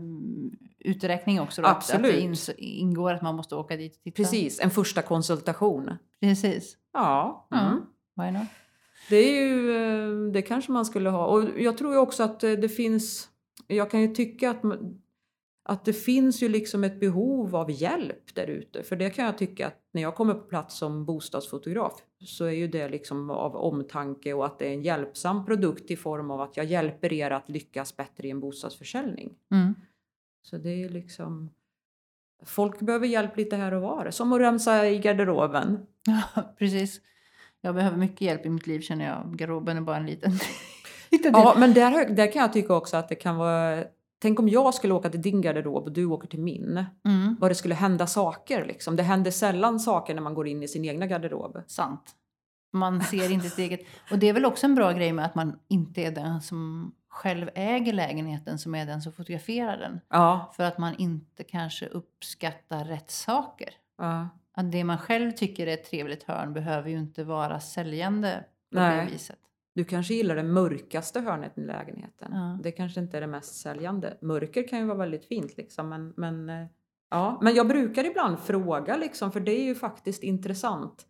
[0.79, 1.61] uträkning också.
[1.61, 2.45] Då, att- Att Absolut.
[2.47, 4.15] det ingår att man måste åka dit och titta.
[4.15, 5.89] Precis, en första konsultation.
[6.21, 6.77] Precis.
[6.93, 7.81] Ja, mm.
[8.15, 8.47] Why not?
[9.09, 11.25] det är ju, eh, det kanske man skulle ha.
[11.25, 13.29] Och jag tror ju också att eh, det finns,
[13.67, 14.61] jag kan ju tycka att,
[15.63, 18.83] att det finns ju liksom ett behov av hjälp där ute.
[18.83, 22.51] För det kan jag tycka att när jag kommer på plats som bostadsfotograf så är
[22.51, 26.41] ju det liksom av omtanke och att det är en hjälpsam produkt i form av
[26.41, 29.35] att jag hjälper er att lyckas bättre i en bostadsförsäljning.
[29.51, 29.75] Mm.
[30.43, 31.49] Så det är liksom
[32.45, 35.79] Folk behöver hjälp lite här och var, som att rensa i garderoben.
[36.05, 37.01] Ja, precis.
[37.61, 39.37] Jag behöver mycket hjälp i mitt liv känner jag.
[39.37, 40.31] Garderoben är bara en liten,
[41.11, 41.41] liten del.
[41.41, 43.83] Ja, men där, där kan jag tycka också att det kan vara...
[44.21, 46.85] Tänk om jag skulle åka till din garderob och du åker till min.
[47.05, 47.35] Mm.
[47.39, 48.95] Vad det skulle hända saker liksom.
[48.95, 51.63] Det händer sällan saker när man går in i sin egna garderob.
[51.67, 52.15] Sant.
[52.73, 53.79] Man ser inte sitt eget.
[54.11, 56.91] Och det är väl också en bra grej med att man inte är den som
[57.11, 59.99] själv äger lägenheten som är den som fotograferar den.
[60.09, 60.51] Ja.
[60.55, 63.69] För att man inte kanske uppskattar rätt saker.
[63.97, 64.29] ja.
[64.53, 68.79] Att det man själv tycker är ett trevligt hörn behöver ju inte vara säljande på
[68.79, 69.05] Nej.
[69.05, 69.39] det viset.
[69.73, 72.31] Du kanske gillar det mörkaste hörnet i lägenheten.
[72.31, 72.59] Ja.
[72.63, 74.17] Det kanske inte är det mest säljande.
[74.21, 75.89] Mörker kan ju vara väldigt fint liksom.
[75.89, 76.67] Men, men, eh,
[77.09, 77.39] ja.
[77.41, 81.05] men jag brukar ibland fråga liksom, för det är ju faktiskt intressant.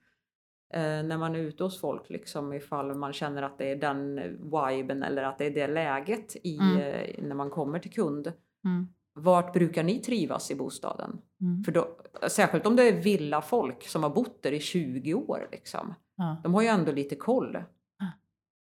[0.74, 4.16] Eh, när man är ute hos folk liksom ifall man känner att det är den
[4.52, 6.78] viben eller att det är det läget i, Mm.
[6.78, 8.34] eh, när man kommer till kund.
[8.66, 8.88] Mm.
[9.14, 11.22] Vart brukar ni trivas i bostaden?
[11.42, 11.64] Mm.
[11.64, 11.98] För då,
[12.30, 15.94] särskilt om det är villafolk som har bott där i 20 år liksom.
[16.16, 16.38] Ja.
[16.44, 17.56] De har ju ändå lite koll.
[17.56, 18.06] Ah.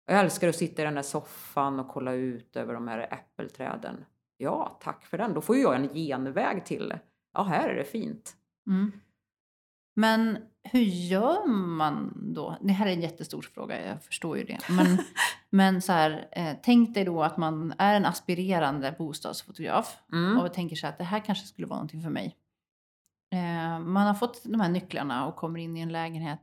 [0.06, 4.06] Jag älskar att sitta i den där soffan och kolla ut över de här äppelträden.
[4.38, 5.34] Ja, tack för den.
[5.34, 6.94] Då får ju jag en genväg till.
[7.34, 8.36] Ja, här är det fint.
[8.68, 8.92] Mm.
[9.96, 10.38] Men
[10.72, 12.58] hur gör man då?
[12.62, 14.58] Det här är en jättestor fråga, jag förstår ju det.
[14.70, 14.98] Men,
[15.50, 20.38] men så här, eh, tänk dig då att man är en aspirerande bostadsfotograf Mm.
[20.38, 22.36] och tänker sig att det här kanske skulle vara någonting för mig.
[23.34, 26.42] Eh, man har fått de här nycklarna och kommer in i en lägenhet.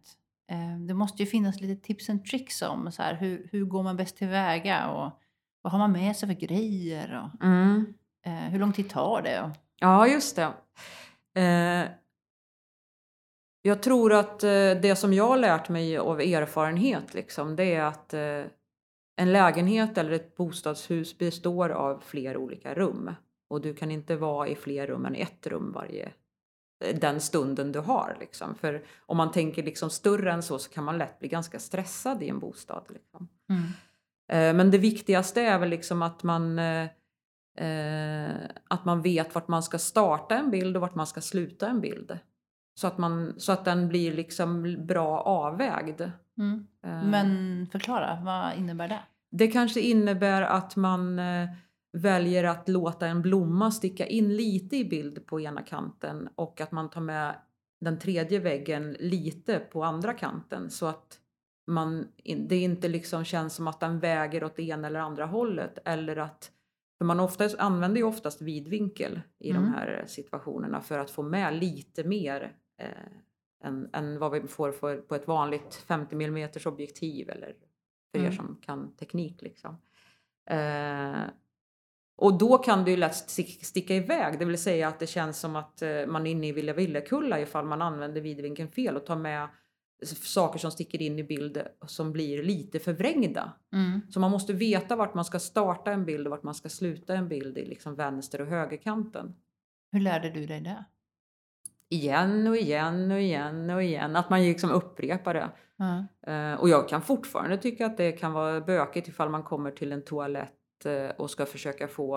[0.50, 3.82] Eh, det måste ju finnas lite tips and tricks om så här, hur, hur går
[3.82, 5.20] man bäst tillväga och
[5.62, 7.94] vad har man med sig för grejer och Mm.
[8.24, 9.42] hur lång tid tar det?
[9.42, 10.52] Och, Ja, just det.
[13.66, 14.48] Jag tror att eh,
[14.82, 18.42] det som jag har lärt mig av erfarenhet, liksom, det är att eh,
[19.16, 23.10] en lägenhet eller ett bostadshus består av flera olika rum.
[23.48, 26.12] Och du kan inte vara i fler rum än ett rum varje
[26.84, 28.16] eh, den stunden du har.
[28.20, 28.54] Liksom.
[28.54, 32.22] För om man tänker liksom större än så så kan man lätt bli ganska stressad
[32.22, 32.84] i en bostad.
[32.88, 33.28] Liksom.
[33.48, 34.56] mm.
[34.56, 36.58] Men det viktigaste är väl liksom att man,
[38.68, 41.80] att man vet vart man ska starta en bild och vart man ska sluta en
[41.80, 42.18] bild.
[42.74, 46.00] Så att, man, så att den blir liksom bra avvägd.
[46.38, 46.66] Mm.
[46.86, 49.00] Eh, Men förklara, vad innebär det?
[49.30, 51.48] Det kanske innebär att man eh,
[51.92, 56.72] väljer att låta en blomma sticka in lite i bild på ena kanten och att
[56.72, 57.34] man tar med
[57.80, 61.20] den tredje väggen lite på andra kanten så att
[61.66, 62.06] man,
[62.48, 66.16] det inte liksom känns som att den väger åt det ena eller andra hållet eller
[66.16, 66.50] att
[66.98, 69.62] för man oftast, använder ju oftast vidvinkel i Mm.
[69.62, 72.88] de här situationerna för att få med lite mer eh,
[73.64, 77.54] än, än vad vi får för, på ett vanligt 50 mm objektiv eller
[78.12, 78.32] för er Mm.
[78.36, 79.42] som kan teknik.
[79.42, 79.76] Liksom.
[80.50, 81.22] Eh,
[82.16, 85.40] och då kan det ju lätt stick- sticka iväg, det vill säga att det känns
[85.40, 89.06] som att eh, man är inne i Villa Villekulla ifall man använder vidvinkeln fel och
[89.06, 89.48] tar med
[90.04, 93.52] saker som sticker in i bild som blir lite förvrängda.
[93.72, 94.00] Mm.
[94.10, 97.14] Så man måste veta vart man ska starta en bild och vart man ska sluta
[97.14, 99.34] en bild i liksom vänster och högerkanten.
[99.92, 100.84] Hur lärde du dig det?
[101.94, 105.50] Igen och igen och igen och igen, att man liksom upprepar det.
[106.26, 109.92] Eh, och jag kan fortfarande tycka att det kan vara bökigt ifall man kommer till
[109.92, 112.16] en toalett eh, och ska försöka få,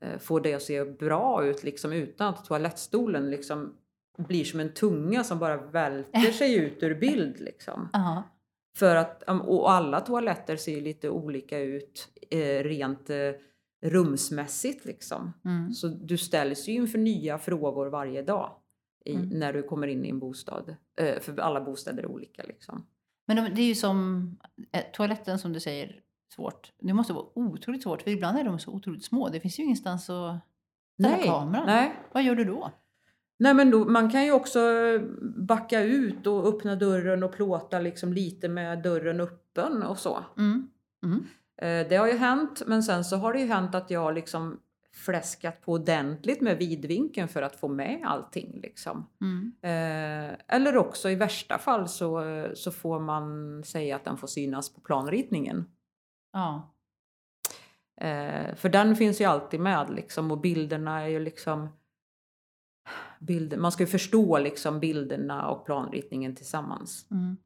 [0.00, 3.76] eh, få det att se bra ut liksom utan att toalettstolen liksom
[4.18, 7.88] blir som en tunga som bara välter sig ut ur bild liksom.
[7.92, 8.22] Aha.
[8.76, 12.08] För att, och alla toaletter ser lite olika ut
[12.62, 13.10] rent
[13.82, 15.32] rumsmässigt liksom.
[15.44, 15.72] Mm.
[15.72, 18.61] Så du ställs ju inför nya frågor varje dag
[19.04, 19.28] i, Mm.
[19.28, 20.76] när du kommer in i en bostad.
[21.00, 22.86] Eh, för alla bostäder är olika liksom.
[23.26, 24.30] Men de, det är ju som
[24.72, 26.00] eh, toaletten som du säger,
[26.34, 26.72] svårt.
[26.80, 29.28] Det måste vara otroligt svårt, för ibland är de så otroligt små.
[29.28, 30.36] Det finns ju ingenstans att
[31.00, 31.66] ställa kameran.
[31.66, 31.92] nej.
[32.12, 32.70] Vad gör du då?
[33.38, 34.60] Nej men då, man kan ju också
[35.36, 40.24] backa ut och öppna dörren och plåta liksom lite med dörren öppen och så.
[40.38, 40.68] Mm.
[41.04, 41.24] Mm.
[41.62, 44.60] Eh, det har ju hänt, men sen så har det ju hänt att jag liksom
[44.94, 48.60] fläskat på ordentligt med vidvinkeln för att få med allting.
[48.62, 49.08] Liksom.
[49.20, 49.52] Mm.
[49.62, 52.22] Eh, eller också i värsta fall så,
[52.54, 55.70] så får man säga att den får synas på planritningen.
[56.32, 56.74] Ja.
[58.00, 61.68] Eh, för den finns ju alltid med liksom och bilderna är ju liksom
[63.20, 67.06] bilder, man ska ju förstå liksom bilderna och planritningen tillsammans.
[67.10, 67.36] Mm.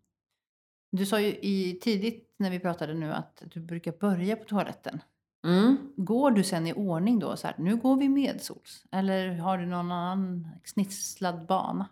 [0.93, 5.01] Du sa ju i, tidigt när vi pratade nu att du brukar börja på toaletten.
[5.47, 5.77] Mm.
[5.97, 7.37] Går du sen i ordning då?
[7.37, 8.85] Så här, nu går vi medsols.
[8.93, 11.89] Eller har du någon annan snisslad bana?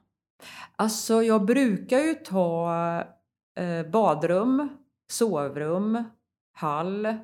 [0.76, 2.74] Alltså jag brukar ju ta
[3.58, 4.68] eh, badrum,
[5.10, 6.04] sovrum,
[6.52, 7.16] hall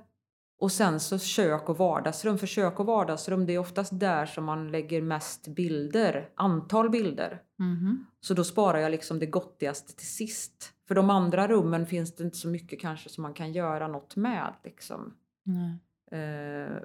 [0.61, 2.39] och sen så kök och vardagsrum.
[2.39, 7.43] För kök och vardagsrum det är oftast där som man lägger mest bilder, antal bilder.
[7.59, 8.07] Mhm.
[8.21, 10.73] Så då sparar jag liksom det gottigaste till sist.
[10.89, 14.17] För de andra rummen finns det inte så mycket kanske som man kan göra något
[14.17, 14.55] med.
[14.65, 15.15] Liksom.
[15.45, 15.79] Nej.
[16.11, 16.77] Eh,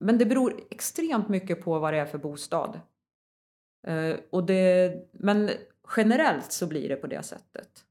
[0.00, 2.80] men det beror extremt mycket på vad det är för bostad.
[3.86, 5.50] Eh, och det, men
[5.96, 7.84] generellt så blir det på det sättet.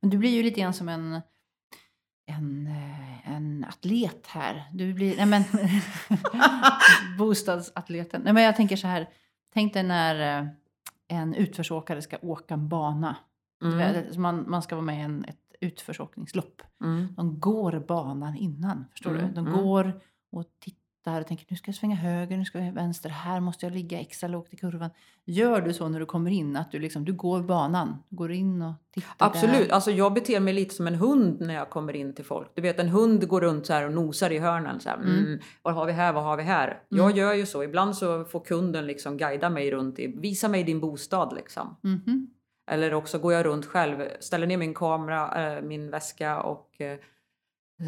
[0.00, 1.20] Men du blir ju lite grann som en,
[2.26, 4.70] en, eh, en atlet här.
[4.72, 5.42] Du blir, nej men,
[7.18, 8.22] bostadsatleten.
[8.22, 9.08] Nej men jag tänker så här,
[9.52, 10.48] tänk dig när
[11.08, 13.16] en utförsåkare ska åka en bana.
[13.62, 14.04] Mm.
[14.16, 16.62] Man, man ska vara med i en, ett utförsåkningslopp.
[16.84, 17.14] Mm.
[17.16, 19.34] De går banan innan, förstår Mm, du?
[19.34, 19.58] De mm.
[19.58, 20.00] går
[20.32, 23.66] och tittar och tänker nu ska jag svänga höger, nu ska jag vänster, här måste
[23.66, 24.90] jag ligga extra lågt i kurvan.
[25.24, 28.62] Gör du så när du kommer in, att du, liksom, du går banan, går in
[28.62, 29.74] och tittar Absolut, där?
[29.74, 32.50] alltså jag beter mig lite som en hund när jag kommer in till folk.
[32.54, 34.80] Du vet en hund går runt så här och nosar i hörnen.
[34.80, 35.18] Så här, mm.
[35.18, 35.38] Mm.
[35.62, 36.66] vad har vi här, vad har vi här?
[36.66, 37.04] Mm.
[37.04, 40.64] Jag gör ju så, ibland så får kunden liksom guida mig runt, i, visa mig
[40.64, 41.76] din bostad liksom.
[41.82, 42.30] Mhm.
[42.72, 46.98] Eller också går jag runt själv, ställer ner min kamera, eh, min väska och eh,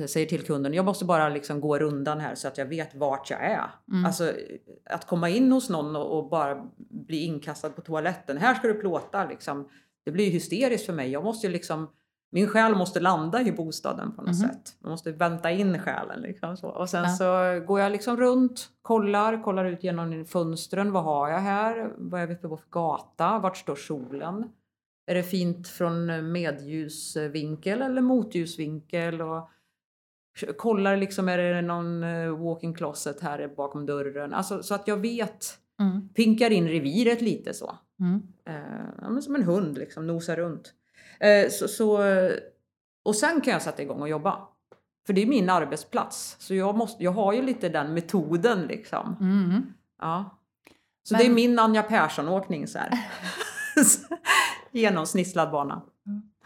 [0.06, 3.30] säger till kunden, jag måste bara liksom gå rundan här så att jag vet vart
[3.30, 3.70] jag är.
[3.92, 4.04] Mm.
[4.06, 4.32] Alltså
[4.90, 9.24] att komma in hos någon och, bara bli inkastad på toaletten, här ska du plåta
[9.24, 9.68] liksom.
[10.04, 11.10] Det blir ju hysteriskt för mig.
[11.10, 11.90] Jag måste liksom,
[12.32, 14.48] min själ måste landa i bostaden på något Mhm.
[14.48, 14.76] sätt.
[14.80, 16.68] Man måste vänta in själen liksom så.
[16.68, 17.08] Och sen Ja.
[17.08, 20.92] så går jag liksom runt, kollar, kollar ut genom fönstren.
[20.92, 21.92] Vad har jag här?
[21.96, 23.38] Vad är vi på för gata?
[23.38, 24.48] Vart står solen?
[25.06, 29.22] Är det fint från medljusvinkel eller motljusvinkel?
[29.22, 29.50] Och
[30.56, 34.34] kollar liksom, är det någon eh, walk-in closet här bakom dörren?
[34.34, 36.08] Alltså så att jag vet, Mm.
[36.08, 37.78] pinkar in reviret lite så.
[38.00, 38.22] Mm.
[39.08, 40.74] Eh, som en hund liksom, nosar runt.
[41.20, 41.98] Eh, så, så,
[43.04, 44.48] och sen kan jag sätta igång och jobba.
[45.06, 46.36] För det är min arbetsplats.
[46.38, 49.16] Så jag, måste, jag har ju lite den metoden liksom.
[49.20, 49.62] Mm.
[50.00, 50.38] Ja.
[51.02, 52.90] Så Men- det är min Anja Persson-åkning så här.
[54.74, 55.82] Genom snisslad bana.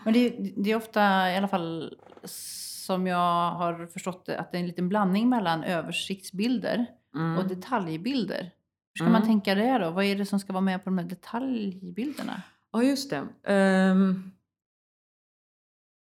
[0.04, 4.52] Men det, är- det är ofta, i alla fall som jag har förstått det, att
[4.52, 7.38] det är en liten blandning mellan översiktsbilder Mm.
[7.38, 8.40] och detaljbilder.
[8.42, 9.12] Hur ska Mm.
[9.12, 9.90] man tänka det då?
[9.90, 12.42] Vad är det som ska vara med på de här detaljbilderna?
[12.72, 13.26] Ja, just det.
[13.52, 14.30] Ehm,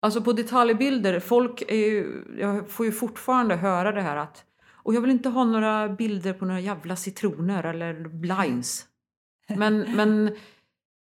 [0.02, 4.44] alltså på detaljbilder, folk är ju, jag får ju fortfarande höra det här att
[4.82, 8.86] och jag vill inte ha några bilder på några jävla citroner eller blinds.
[9.56, 10.36] Men, men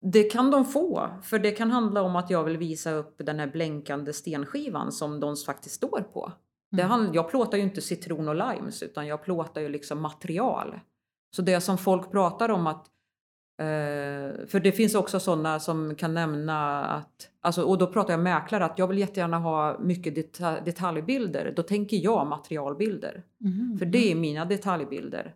[0.02, 3.40] det kan de få, för det kan handla om att jag vill visa upp den
[3.40, 6.32] här blänkande stenskivan som de faktiskt står på.
[6.72, 6.92] Det Mm.
[6.92, 10.80] hand, jag plåtar ju inte citron och limes utan jag plåtar ju liksom material.
[11.36, 12.88] Så det som folk pratar om att
[13.62, 18.20] Eh, för det finns också sådana som kan nämna att, alltså, och då pratar jag
[18.20, 21.54] mäklare, att jag vill jättegärna ha mycket deta- detaljbilder.
[21.56, 23.24] Då tänker jag materialbilder.
[23.40, 23.78] Mhm.
[23.80, 25.34] För det är mina detaljbilder.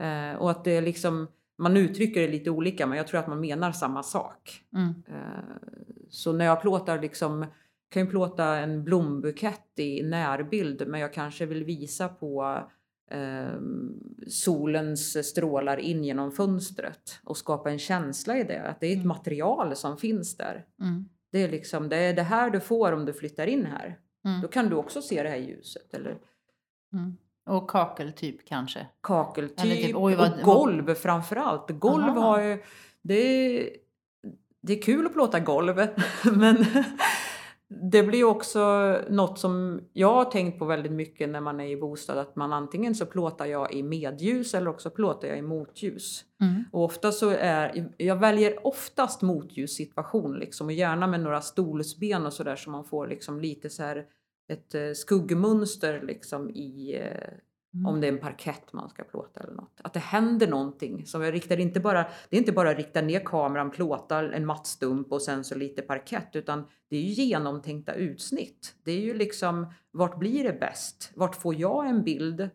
[0.00, 3.26] Eh, och att det är liksom, man uttrycker det lite olika men jag tror att
[3.28, 4.62] man menar samma sak.
[4.74, 4.94] Mm.
[5.08, 5.56] Eh,
[6.08, 7.46] så när jag plåtar liksom,
[7.88, 12.58] kan ju plåta en blombukett i närbild men jag kanske vill visa på
[13.10, 13.60] eh,
[14.26, 18.62] solens strålar in genom fönstret och skapa en känsla i det.
[18.62, 19.08] Att det är ett Mm.
[19.08, 20.64] material som finns där.
[20.80, 21.08] Mm.
[21.32, 23.98] Det är liksom det, är det här du får om du flyttar in här.
[24.24, 24.40] Mm.
[24.40, 25.94] Då kan du också se det här ljuset.
[25.94, 26.18] Eller
[26.92, 27.16] Mm.
[27.48, 28.86] Och kakeltyp kanske?
[29.00, 31.70] kakeltyp typ, oj, vad- och golv framförallt.
[31.70, 32.20] Golv Aha.
[32.20, 32.62] har ju...
[33.02, 33.70] Det är,
[34.60, 35.76] det är kul att plåta golv
[36.32, 36.66] men
[37.68, 41.76] det blir också något som jag har tänkt på väldigt mycket när man är i
[41.76, 46.24] bostad att man antingen så plåtar jag i medljus eller också plåtar jag i motljus.
[46.40, 46.64] Mm.
[46.72, 52.32] Och ofta så är, jag väljer oftast motljussituation liksom och gärna med några stolsben och
[52.32, 54.04] sådär så man får liksom lite så här
[54.48, 57.02] ett eh, skuggmönster liksom i,
[57.74, 57.86] Mm.
[57.86, 59.80] Om det är en parkett man ska plåta eller något.
[59.84, 61.06] Att det händer någonting.
[61.06, 64.46] Som jag riktar inte bara, det är inte bara att rikta ner kameran, plåta en
[64.46, 66.36] mattstump och sen så lite parkett.
[66.36, 68.74] Utan det är ju genomtänkta utsnitt.
[68.84, 71.12] Det är ju liksom, vart blir det bäst?
[71.14, 72.48] Vart får jag en bild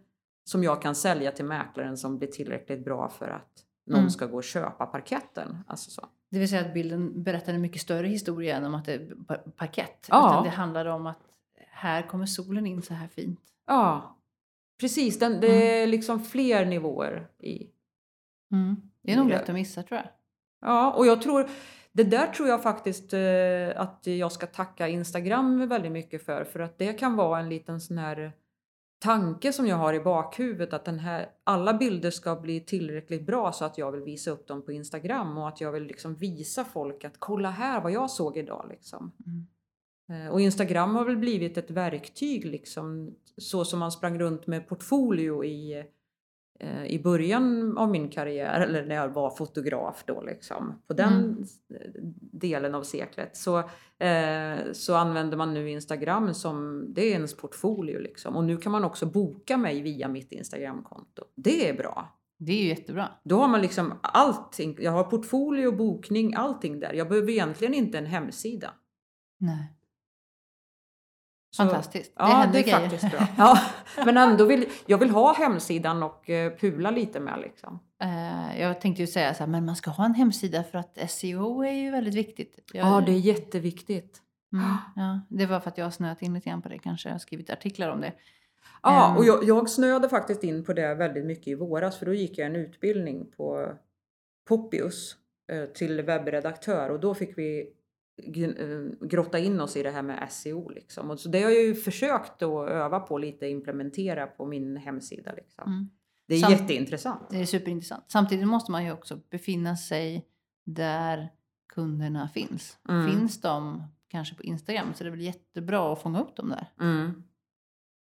[0.50, 3.52] som jag kan sälja till mäklaren som blir tillräckligt bra för att
[3.88, 4.10] någon Mm.
[4.10, 5.58] ska gå och köpa parketten?
[5.68, 6.06] Alltså så.
[6.32, 9.16] Det vill säga att bilden berättar en mycket större historia än om att det är
[9.28, 10.08] par- parkett.
[10.10, 10.30] Ja.
[10.32, 11.20] Utan det handlar om att
[11.74, 13.40] här kommer solen in så här fint.
[13.68, 14.18] Ja,
[14.80, 15.20] precis.
[15.20, 17.70] Den, det är liksom fler nivåer i,
[18.54, 18.76] Mm.
[19.02, 20.08] Det är nog lätt att missa tror jag.
[20.62, 21.50] Ja, och jag tror,
[21.92, 26.44] det där tror jag faktiskt eh, att jag ska tacka Instagram väldigt mycket för.
[26.44, 28.32] För att det kan vara en liten sån här
[29.00, 33.52] tanke som jag har i bakhuvudet att den här, alla bilder ska bli tillräckligt bra
[33.52, 36.66] så att jag vill visa upp dem på Instagram och att jag vill liksom visa
[36.66, 39.12] folk att kolla här vad jag såg idag liksom.
[39.26, 39.48] Mm.
[40.10, 44.68] Eh, Och Instagram har väl blivit ett verktyg liksom så som man sprang runt med
[44.68, 45.84] portfolio i,
[46.60, 50.82] eh, i början av min karriär eller när jag var fotograf då liksom.
[50.88, 51.44] På den Mm.
[52.32, 53.58] delen av seklet så,
[54.00, 58.36] eh, så använder man nu Instagram som, det är ens portfolio liksom.
[58.36, 61.24] Och nu kan man också boka mig via mitt Instagramkonto.
[61.36, 62.20] Det är bra.
[62.38, 63.10] Det är ju jättebra.
[63.24, 66.94] Då har man liksom allting, jag har portfolio, bokning, allting där.
[66.94, 68.74] Jag behöver egentligen inte en hemsida.
[69.38, 69.74] Nej.
[71.56, 72.12] Så- Fantastiskt.
[72.16, 72.80] Ja, det är grejer.
[72.80, 73.28] faktiskt bra.
[73.38, 73.60] Ja,
[74.06, 77.80] men ändå vill jag vill ha hemsidan och eh, pula lite med liksom.
[78.04, 80.98] Eh, jag tänkte ju säga så här, men man ska ha en hemsida för att
[81.12, 82.60] SEO är ju väldigt viktigt.
[82.74, 84.22] Jag, Ja, det är jätteviktigt.
[84.54, 87.10] mm, ja, det var för att jag har snöat in lite grann på det kanske.
[87.10, 88.14] Jag har skrivit artiklar om det.
[88.84, 89.18] Ja, Ehm.
[89.18, 92.38] och jag, jag snöade faktiskt in på det väldigt mycket i våras för då gick
[92.38, 93.72] jag en utbildning på
[94.50, 95.16] Poppius
[95.52, 97.68] eh, till webbredaktör och då fick vi
[99.02, 101.10] grotta in oss i det här med SEO liksom.
[101.12, 105.32] Och så det har jag ju försökt att öva på lite, implementera på min hemsida
[105.32, 105.64] liksom.
[105.72, 105.90] Mm.
[106.28, 107.30] Det är Samt- jätteintressant.
[107.30, 108.04] Det är superintressant.
[108.08, 110.26] Samtidigt måste man ju också befinna sig
[110.66, 111.30] där
[111.74, 112.78] kunderna finns.
[112.90, 113.12] Mm.
[113.12, 116.68] Finns de kanske på Instagram så det är väl jättebra att fånga upp dem där.
[116.80, 117.24] Mm.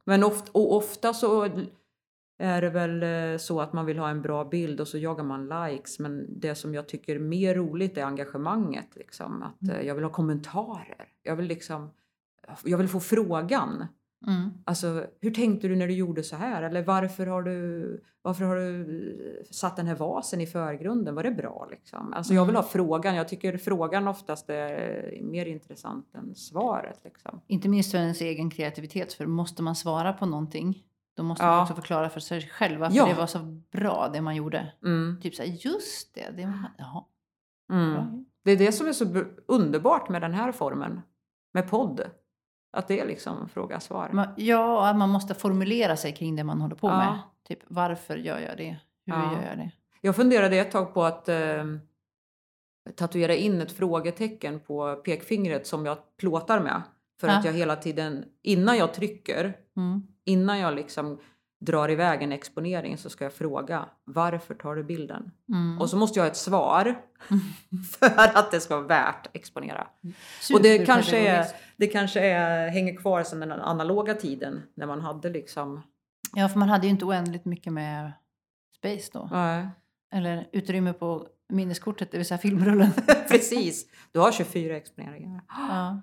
[0.05, 1.51] Men ofta, och ofta så
[2.41, 5.25] är det väl eh, så att man vill ha en bra bild och så jagar
[5.25, 5.99] man likes.
[5.99, 8.89] Men det som jag tycker är mer roligt är engagemanget.
[8.97, 9.43] Liksom.
[9.43, 9.77] Att Mm.
[9.77, 11.09] eh, jag vill ha kommentarer.
[11.23, 11.91] Jag vill liksom
[12.65, 13.87] jag vill få frågan.
[14.27, 14.51] Mm.
[14.65, 16.63] Alltså, hur tänkte du när du gjorde så här?
[16.63, 18.81] Eller varför har du, varför har du
[19.39, 21.15] eh, satt den här vasen i förgrunden?
[21.15, 21.69] Var det bra?
[21.71, 22.13] Liksom?
[22.13, 22.63] Alltså, jag vill Mm.
[22.63, 23.15] ha frågan.
[23.15, 27.01] Jag tycker frågan oftast är mer intressant än svaret.
[27.05, 27.41] Liksom.
[27.47, 29.13] Inte minst för ens egen kreativitet.
[29.13, 30.83] För måste man svara på någonting
[31.21, 31.51] då måste Ja.
[31.51, 33.07] man också förklara för sig själv varför Ja.
[33.07, 33.39] det var så
[33.73, 34.73] bra det man gjorde.
[34.85, 35.21] Mm.
[35.23, 36.31] Typ så här, just det.
[36.37, 37.05] det var, jaha,
[37.73, 38.25] Mm.
[38.45, 41.01] Det är det som är så underbart med den här formen,
[41.53, 42.01] med podd.
[42.73, 44.11] Att det är liksom fråga-svar.
[44.13, 46.97] Man, ja, man måste formulera sig kring det man håller på Ja.
[46.97, 47.19] med.
[47.49, 48.77] Typ varför gör jag det?
[49.07, 49.33] Hur Ja.
[49.33, 49.71] gör jag det?
[50.01, 51.65] Jag funderade ett tag på att eh,
[52.97, 56.83] tatuera in ett frågetecken på pekfingret som jag plåtar med.
[57.21, 57.39] För Ja.
[57.39, 60.03] att jag hela tiden, innan jag trycker, Mm.
[60.25, 61.19] Innan jag liksom
[61.61, 65.31] drar iväg en exponering så ska jag fråga varför tar du bilden?
[65.49, 65.79] Mm.
[65.81, 67.03] Och så måste jag ha ett svar
[67.99, 69.87] för att det ska vara värt exponera.
[70.05, 70.15] Mm.
[70.55, 71.47] Och det kanske, är,
[71.77, 75.83] det kanske är, hänger kvar sedan den analoga tiden när man hade liksom...
[76.35, 78.13] Ja, för man hade ju inte oändligt mycket med
[78.77, 79.29] space då.
[79.33, 79.69] Nej,
[80.13, 82.91] Eller utrymme på minneskortet, det vill säga filmrullen.
[83.29, 83.87] precis.
[84.13, 85.43] Du har 24 exponeringar.
[85.49, 86.03] ja.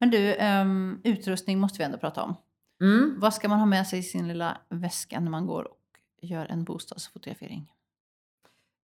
[0.00, 2.36] Men du, ehm, utrustning måste vi ändå prata om.
[2.82, 3.20] Mm.
[3.20, 5.78] Vad ska man ha med sig i sin lilla väska när man går och
[6.22, 7.72] gör en bostadsfotografering?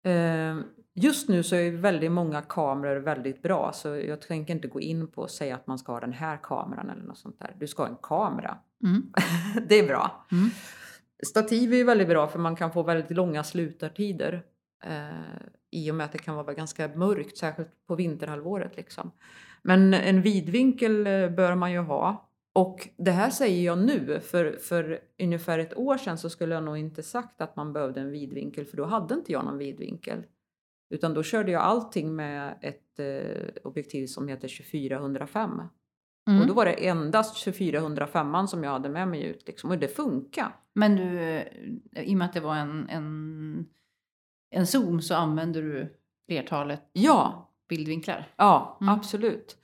[0.04, 0.56] Eh,
[1.00, 5.06] Just nu så är väldigt många kameror väldigt bra så jag tänker inte gå in
[5.06, 7.54] på att säga att man ska ha den här kameran eller något sånt där.
[7.58, 8.58] Du ska ha en kamera.
[8.84, 9.12] Mm.
[9.68, 10.26] det är bra.
[10.32, 10.50] Mm.
[11.26, 14.42] Stativ är ju väldigt bra för man kan få väldigt långa slutartider.
[14.84, 15.08] Eh,
[15.70, 18.76] I och med att det kan vara ganska mörkt, särskilt på vinterhalvåret.
[18.76, 19.10] Liksom.
[19.62, 22.27] Men en vidvinkel eh, bör man ju ha.
[22.58, 26.64] Och det här säger jag nu, för, för ungefär ett år sedan så skulle jag
[26.64, 30.22] nog inte sagt att man behövde en vidvinkel, för då hade inte jag någon vidvinkel.
[30.94, 35.50] Utan då körde jag allting med ett eh, objektiv som heter 2405.
[36.28, 36.40] Mm.
[36.40, 39.46] Och då var det endast 2405 som jag hade med mig ut.
[39.46, 39.70] Liksom.
[39.70, 40.56] Och det funkar.
[40.74, 41.44] Men du, eh,
[42.02, 43.66] i och med att det var en, en,
[44.50, 45.96] en zoom så använder du
[46.28, 48.28] flertalet Ja, bildvinklar.
[48.36, 48.94] ja Mm.
[48.94, 49.56] absolut.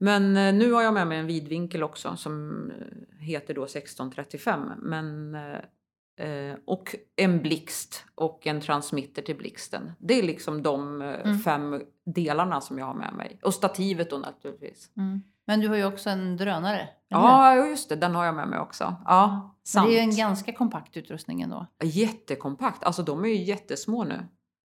[0.00, 4.72] Men eh, nu har jag med mig en vidvinkel också som eh, heter då 1635.
[4.78, 9.92] Men, eh, och en blixt och en transmitter till blixten.
[9.98, 11.38] Det är liksom de Mm.
[11.38, 13.38] fem delarna som jag har med mig.
[13.42, 14.90] Och stativet då naturligtvis.
[14.96, 15.22] Mm.
[15.46, 16.88] Men du har ju också en drönare.
[17.10, 17.18] hur?
[17.18, 17.96] Ja, just det.
[17.96, 18.96] Den har jag med mig också.
[19.04, 19.86] Ja, sant.
[19.88, 21.66] det är ju en ganska kompakt utrustning ändå.
[21.82, 22.84] Jättekompakt.
[22.84, 24.26] Alltså de är ju jättesmå nu.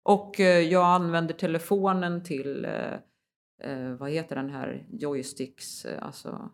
[0.04, 2.68] Och jag använder telefonen till,
[3.64, 6.50] eh, vad heter den här, joysticks, eh, alltså.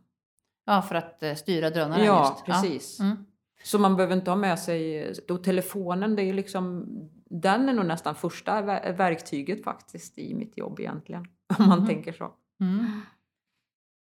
[0.65, 2.45] Ja, för att eh, styra drönaren Ja, just.
[2.45, 2.97] precis.
[2.99, 3.05] Ja.
[3.05, 3.25] Mm.
[3.63, 6.85] Så man behöver inte ha med sig, då telefonen det är liksom,
[7.29, 11.25] den är nog nästan första ver- verktyget faktiskt i mitt jobb egentligen.
[11.59, 11.87] Om man Mhm.
[11.87, 12.31] tänker så.
[12.61, 12.85] Mm.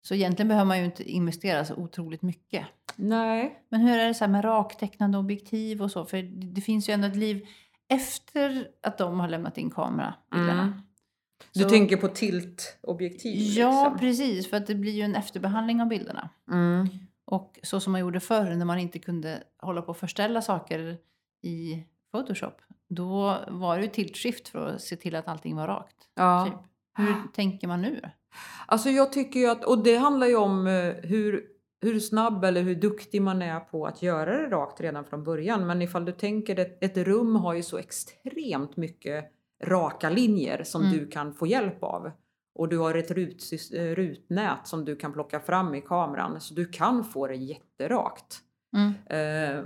[0.08, 2.66] Så egentligen behöver man ju inte investera så otroligt mycket.
[2.96, 3.64] Nej.
[3.70, 6.06] Men hur är det så med raktecknande objektiv och så?
[6.06, 7.48] För det det finns ju ändå ett liv
[7.88, 10.62] efter att de har lämnat in kamerabilderna.
[10.64, 10.82] Mm.
[11.54, 13.36] Du Så- tänker på tiltobjektiv?
[13.58, 14.00] Ja, liksom.
[14.00, 14.50] precis.
[14.50, 16.30] För att det blir ju en efterbehandling av bilderna.
[16.52, 16.88] Mm.
[17.26, 20.98] Och så som man gjorde förr när man inte kunde hålla på och förställa saker
[21.44, 22.62] i Photoshop.
[22.90, 25.96] Då var det ju tiltskift för att se till att allting var rakt.
[26.16, 26.46] Ja.
[26.46, 26.70] Typ.
[27.08, 28.02] Hur tänker man nu?
[28.68, 31.44] Alltså jag tycker ju att, och det handlar ju om eh, hur,
[31.82, 35.68] hur snabb eller hur duktig man är på att göra det rakt redan från början.
[35.68, 39.32] Men ifall du tänker att ett rum har ju så extremt mycket
[39.64, 40.94] raka linjer som Mm.
[40.98, 42.12] du kan få hjälp av.
[42.56, 43.44] Och du har ett rut,
[43.96, 46.42] rutnät som du kan plocka fram i kameran.
[46.42, 48.40] Så du kan få det jätterakt.
[48.76, 48.88] Mm.
[48.90, 49.64] Eh,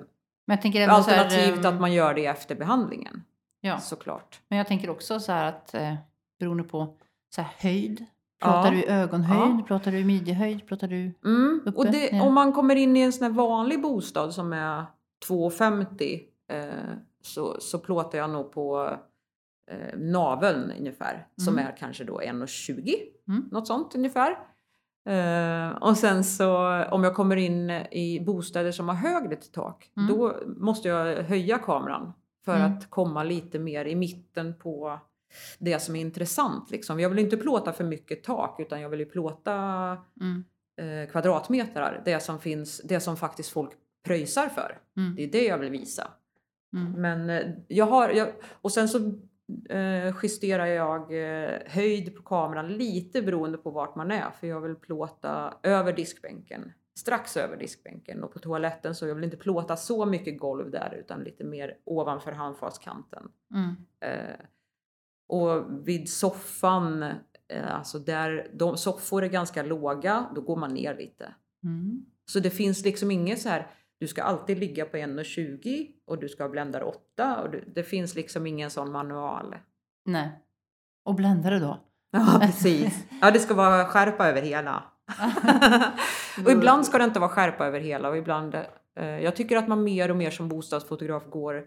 [0.47, 3.23] Men jag tänker så här, alternativt ehm, att man gör det efter behandlingen.
[3.61, 4.39] Ja, Såklart.
[4.47, 5.93] men jag tänker också så här att eh,
[6.39, 6.93] beroende på
[7.35, 8.05] så här, höjd.
[8.41, 8.71] Pratar Ja.
[8.71, 9.59] du i ögonhöjd?
[9.59, 9.65] Ja.
[9.67, 10.67] Pratar du i midjehöjd?
[10.67, 11.13] Pratar du...
[11.25, 11.61] Mm.
[11.65, 14.85] Uppe, Och det, om man kommer in i en sån här vanlig bostad som är
[15.27, 16.21] 2,50
[16.51, 16.63] eh,
[17.21, 18.95] så, så plåtar jag nog på
[19.71, 21.27] eh, naveln ungefär.
[21.45, 21.67] Som Mm.
[21.67, 22.95] är kanske då 1,20.
[23.27, 23.49] Mm.
[23.51, 24.37] Något sånt ungefär.
[25.09, 26.57] Eh, och sen så
[26.91, 29.91] om jag kommer in i bostäder som har högre till tak.
[29.97, 30.09] Mm.
[30.09, 32.13] Då måste jag höja kameran.
[32.45, 32.71] För Mm.
[32.77, 34.99] att komma lite mer i mitten på
[35.59, 36.71] det som är intressant.
[36.71, 36.99] Liksom.
[36.99, 39.53] Jag vill inte plåta för mycket tak utan jag vill ju plåta
[40.21, 40.43] Mm.
[40.81, 43.71] eh, kvadratmeter, det som finns, det som faktiskt folk
[44.05, 44.77] pröjsar för.
[44.97, 45.15] Mm.
[45.15, 46.07] Det är det jag vill visa.
[46.75, 46.91] Mm.
[47.01, 48.27] Men eh, jag har, jag,
[48.61, 48.99] och sen så
[50.23, 54.31] justerar jag eh, höjd på kameran lite beroende på vart man är.
[54.31, 59.23] För jag vill plåta över diskbänken, strax över diskbänken och på toaletten så jag vill
[59.23, 63.23] inte plåta så mycket golv där utan lite mer ovanför handfatskanten.
[63.53, 63.75] Mm.
[63.99, 64.35] Eh,
[65.27, 67.03] och vid soffan,
[67.47, 71.33] eh, alltså där de, soffor är ganska låga, då går man ner lite.
[71.63, 72.05] Mm.
[72.25, 73.67] Så det finns liksom inget så här,
[74.01, 77.83] du ska alltid ligga på 1,20 och du ska ha bländare 8 och du, det
[77.83, 79.55] finns liksom ingen sån manual.
[80.05, 80.29] Nej.
[81.05, 81.79] Och bländare då?
[82.11, 83.05] Ja, precis.
[83.21, 84.83] Ja, det ska vara skärpa över hela.
[86.45, 88.55] och ibland ska det inte vara skärpa över hela och ibland,
[88.95, 91.65] eh, jag tycker att man mer och mer som bostadsfotograf går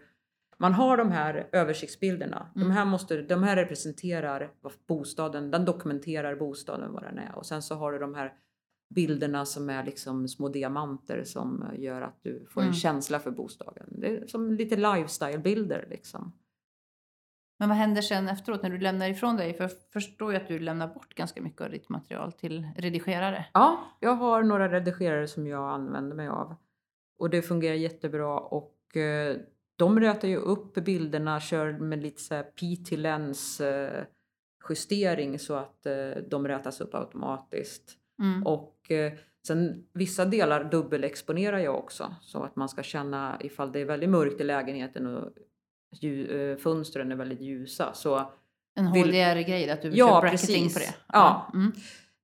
[0.59, 2.47] man har de här översiktsbilderna.
[2.57, 2.69] Mm.
[2.69, 4.51] De, här måste, de här representerar
[4.89, 7.35] bostaden, den dokumenterar bostaden vad den är.
[7.35, 8.33] Och sen så har du de här
[8.95, 12.75] bilderna som är liksom små diamanter som gör att du får en Mm.
[12.75, 13.87] känsla för bostaden.
[13.89, 16.33] Det är som lite lifestyle-bilder liksom.
[17.59, 19.55] Men vad händer sen efteråt när du lämnar ifrån dig?
[19.55, 23.47] För jag förstår ju att du lämnar bort ganska mycket av ditt material till redigerare.
[23.53, 26.55] Ja, jag har några redigerare som jag använder mig av.
[27.19, 29.37] Och det fungerar jättebra och eh,
[29.77, 34.05] de rätar ju upp bilderna, kör med lite så här PT-lens eh,
[34.69, 37.99] justering så att eh, de rätas upp automatiskt.
[38.23, 38.47] Mm.
[38.47, 39.13] Och eh,
[39.47, 44.09] sen vissa delar dubbelexponerar jag också så att man ska känna ifall det är väldigt
[44.11, 45.31] mörkt i lägenheten och
[46.03, 47.93] lju- eh, fönstren är väldigt ljusa.
[47.95, 48.31] Så
[48.77, 50.75] En HDR-grej, att du Ja, kör bracketing precis.
[50.75, 50.95] på det.
[51.13, 51.53] Ja.
[51.55, 51.73] Mm.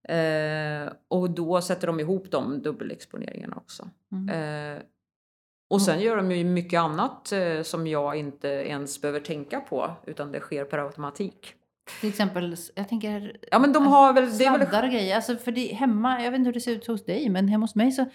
[0.09, 3.89] Eh, och då sätter de ihop de dubbelexponeringarna också.
[4.13, 4.77] Mm.
[4.77, 4.83] Eh,
[5.71, 9.91] och sen gör de ju mycket annat eh, som jag inte ens behöver tänka på
[10.07, 11.55] utan det sker per automatik.
[12.01, 14.39] Till exempel, jag tänker Ja men de har väl...
[14.39, 15.17] Det är väl sladdar och grejer.
[15.17, 17.65] Alltså för det, hemma, jag vet inte hur det ser ut hos dig, men hemma
[17.65, 18.07] hos mig så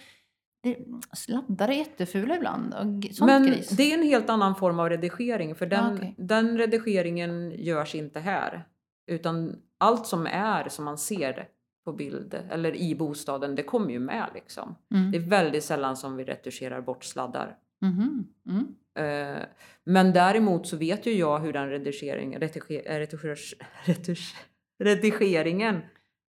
[0.62, 0.78] det,
[1.12, 2.74] sladdar är jättefula ibland.
[3.20, 3.68] Men gris.
[3.68, 6.14] det är en helt annan form av redigering för den, Ah, okej.
[6.18, 8.64] den redigeringen görs inte här.
[9.06, 11.48] Utan allt som är som man ser
[11.84, 14.74] på bild eller i bostaden det kommer ju med liksom.
[14.94, 15.10] Mm.
[15.12, 17.56] Det är väldigt sällan som vi retuscherar bort sladdar.
[17.80, 18.28] Mhm.
[18.48, 18.74] Mm.
[18.94, 19.44] Eh,
[19.84, 23.54] Men däremot så vet ju jag hur den redigering, retiger, retusch,
[23.84, 24.34] retusch,
[24.78, 25.80] redigeringen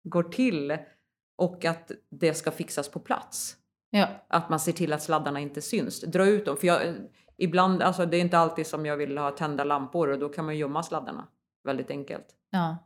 [0.04, 0.78] går till
[1.36, 3.56] och att det ska fixas på plats.
[3.90, 4.08] Ja.
[4.28, 6.00] Att man ser till att sladdarna inte syns.
[6.00, 6.56] Dra ut dem.
[6.56, 6.94] För jag,
[7.36, 10.44] ibland, alltså det är inte alltid som jag vill ha tända lampor och då kan
[10.44, 11.28] man gömma sladdarna.
[11.64, 12.26] Väldigt enkelt.
[12.50, 12.76] ja.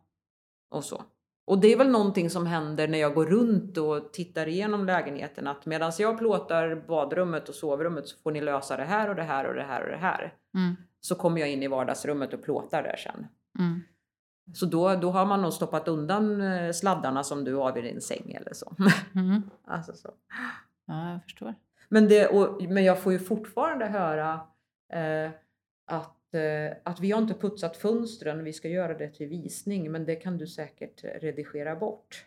[0.70, 1.04] Och så.
[1.44, 5.46] Och det är väl någonting som händer när jag går runt och tittar igenom lägenheten
[5.46, 9.22] att medan jag plåtar badrummet och sovrummet så får ni lösa det här och det
[9.22, 10.34] här och det här och det här.
[10.54, 10.76] Mm.
[11.00, 13.26] Så kommer jag in i vardagsrummet och plåtar där sen.
[13.58, 13.80] Mm.
[14.54, 18.00] Så då, då har man nog stoppat undan eh, sladdarna som du har vid din
[18.00, 18.76] säng eller så.
[19.14, 19.42] Mm.
[19.64, 20.10] alltså så.
[20.86, 21.54] Ja, jag förstår.
[21.88, 24.40] Men, det, och, men jag får ju fortfarande höra
[24.92, 25.30] eh,
[25.86, 26.16] att,
[26.82, 30.38] att vi har inte putsat fönstren, vi ska göra det till visning, men det kan
[30.38, 32.24] du säkert redigera bort.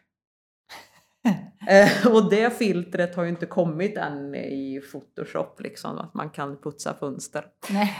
[1.68, 6.58] Eh, och det filtret har ju inte kommit än i Photoshop, liksom, att man kan
[6.58, 7.46] putsa fönster.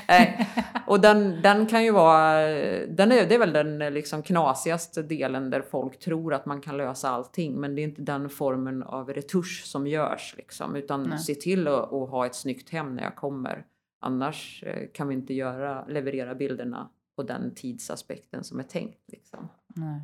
[0.08, 0.46] Eh,
[0.88, 2.48] och den, den kan ju vara,
[2.88, 6.78] den är, det är väl den liksom knasigaste delen där folk tror att man kan
[6.78, 11.20] lösa allting, men det är inte den formen av retusch som görs, liksom, utan Nej.
[11.20, 13.64] se till att ha ett snyggt hem när jag kommer.
[14.06, 19.12] Annars eh, kan vi inte göra, leverera bilderna på den tidsaspekten som är tänkt.
[19.12, 19.48] Liksom.
[19.68, 20.02] Nej.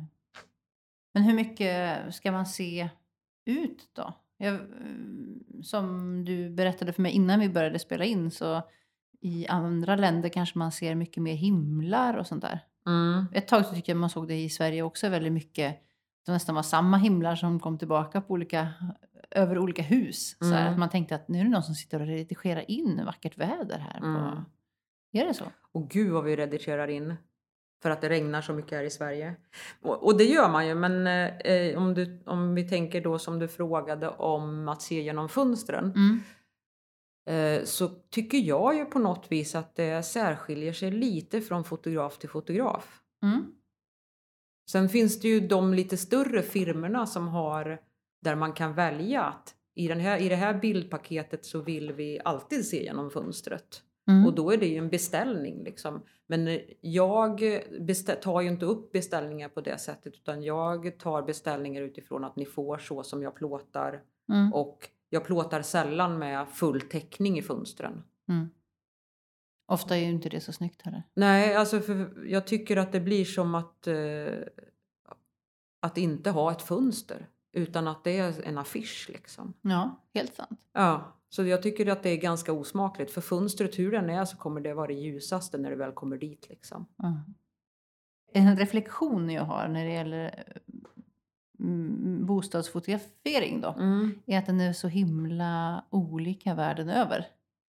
[1.14, 2.88] Men hur mycket ska man se
[3.44, 4.14] ut då?
[4.36, 8.62] Jag, mm, som du berättade för mig innan vi började spela in så
[9.20, 12.60] i andra länder kanske man ser mycket mer himlar och sånt där.
[12.86, 13.26] Mm.
[13.32, 15.82] Ett tag så tycker jag man såg det i Sverige också väldigt mycket.
[16.26, 18.68] Det nästan var samma himlar som kom tillbaka på olika,
[19.34, 20.36] över olika hus.
[20.38, 20.72] Så här, Mm.
[20.72, 23.78] att man tänkte att nu är det någon som sitter och redigerar in vackert väder
[23.78, 24.00] här.
[24.00, 24.06] På...
[24.06, 24.44] Mm.
[25.12, 25.44] Är det så?
[25.72, 27.14] Och gud vad vi redigerar in.
[27.82, 29.36] För att det regnar så mycket här i Sverige.
[29.80, 33.38] Och, och det gör man ju, men eh, om, du, om vi tänker då som
[33.38, 35.84] du frågade om att se genom fönstren.
[35.96, 36.20] Mm.
[37.26, 42.18] Eh, så tycker jag ju på något vis att det särskiljer sig lite från fotograf
[42.18, 43.00] till fotograf.
[43.22, 43.52] Mm.
[44.70, 47.78] Sen finns det ju de lite större firmerna som har
[48.22, 52.20] där man kan välja att i, den här, i det här bildpaketet så vill vi
[52.24, 53.82] alltid se genom fönstret.
[54.08, 54.26] Mm.
[54.26, 56.02] Och då är det ju en beställning liksom.
[56.26, 57.40] Men eh, jag
[58.22, 62.44] tar ju inte upp beställningar på det sättet utan jag tar beställningar utifrån att ni
[62.44, 64.02] får så som jag plåtar
[64.32, 64.52] Mm.
[64.52, 68.02] och jag plåtar sällan med full täckning i fönstren.
[68.28, 68.50] Mm.
[69.66, 71.02] Ofta är ju inte det så snyggt heller.
[71.14, 71.80] Nej, alltså
[72.26, 73.94] jag tycker att det blir som att eh,
[75.80, 79.54] att inte ha ett fönster utan att det är en affisch liksom.
[79.62, 80.60] Ja, helt sant.
[80.72, 84.36] Ja, så jag tycker att det är ganska osmakligt för fönstret hur den är så
[84.36, 86.86] kommer det vara det ljusaste när det väl kommer dit liksom.
[87.02, 87.18] Mm.
[88.32, 90.44] En reflektion jag har när det gäller
[91.60, 94.18] mm, bostadsfotografering då, Mm.
[94.26, 97.26] är att den är så himla olika världen över.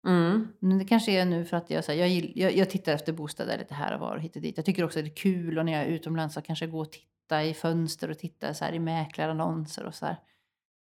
[0.07, 0.47] Mm.
[0.59, 3.13] Men det kanske är nu för att jag, så här, jag, jag, jag tittar efter
[3.13, 4.57] bostäder lite här och var och hit och dit.
[4.57, 6.79] Jag tycker också att det är kul och när jag är utomlands att kanske gå
[6.79, 6.91] och
[7.23, 10.17] titta i fönster och titta så här i mäklarannonser och så här.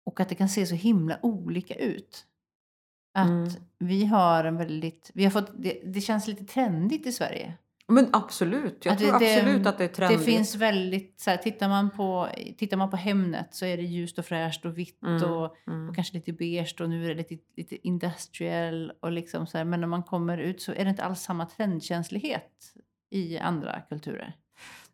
[0.07, 2.25] Och att det kan se så himla olika ut.
[3.15, 3.49] Att Mm.
[3.79, 7.55] vi har en väldigt, vi har fått, det, det känns lite trendigt i Sverige.
[7.91, 10.19] Men absolut, jag Att tror det- absolut att det är trendigt.
[10.19, 13.83] Det finns väldigt, så här, tittar, man på, tittar man på Hemnet så är det
[13.83, 15.89] ljust och fräscht och vitt Mm, och, mm.
[15.89, 19.65] och kanske lite beige och nu är det lite, lite industrial och liksom så här,
[19.65, 22.75] men när man kommer ut så är det inte alls samma trendkänslighet
[23.11, 24.37] i andra kulturer.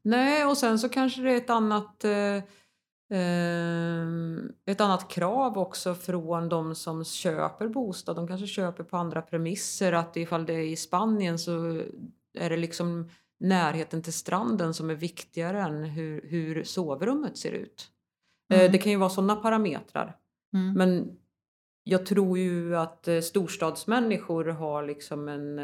[0.05, 2.37] Nej, och sen så kanske det är ett annat eh,
[3.19, 4.07] eh,
[4.67, 8.17] ett annat krav också från de som köper bostad.
[8.17, 9.93] De kanske köper på andra premisser.
[9.93, 11.81] Att ifall det är i Spanien så
[12.39, 17.91] är det liksom närheten till stranden som är viktigare än hur, hur sovrummet ser ut.
[18.53, 18.73] Eh, Mm.
[18.73, 20.17] det kan ju vara sådana parametrar.
[20.55, 20.73] Mm.
[20.73, 21.17] Men
[21.85, 25.61] jag tror ju att eh, storstadsmänniskor har liksom en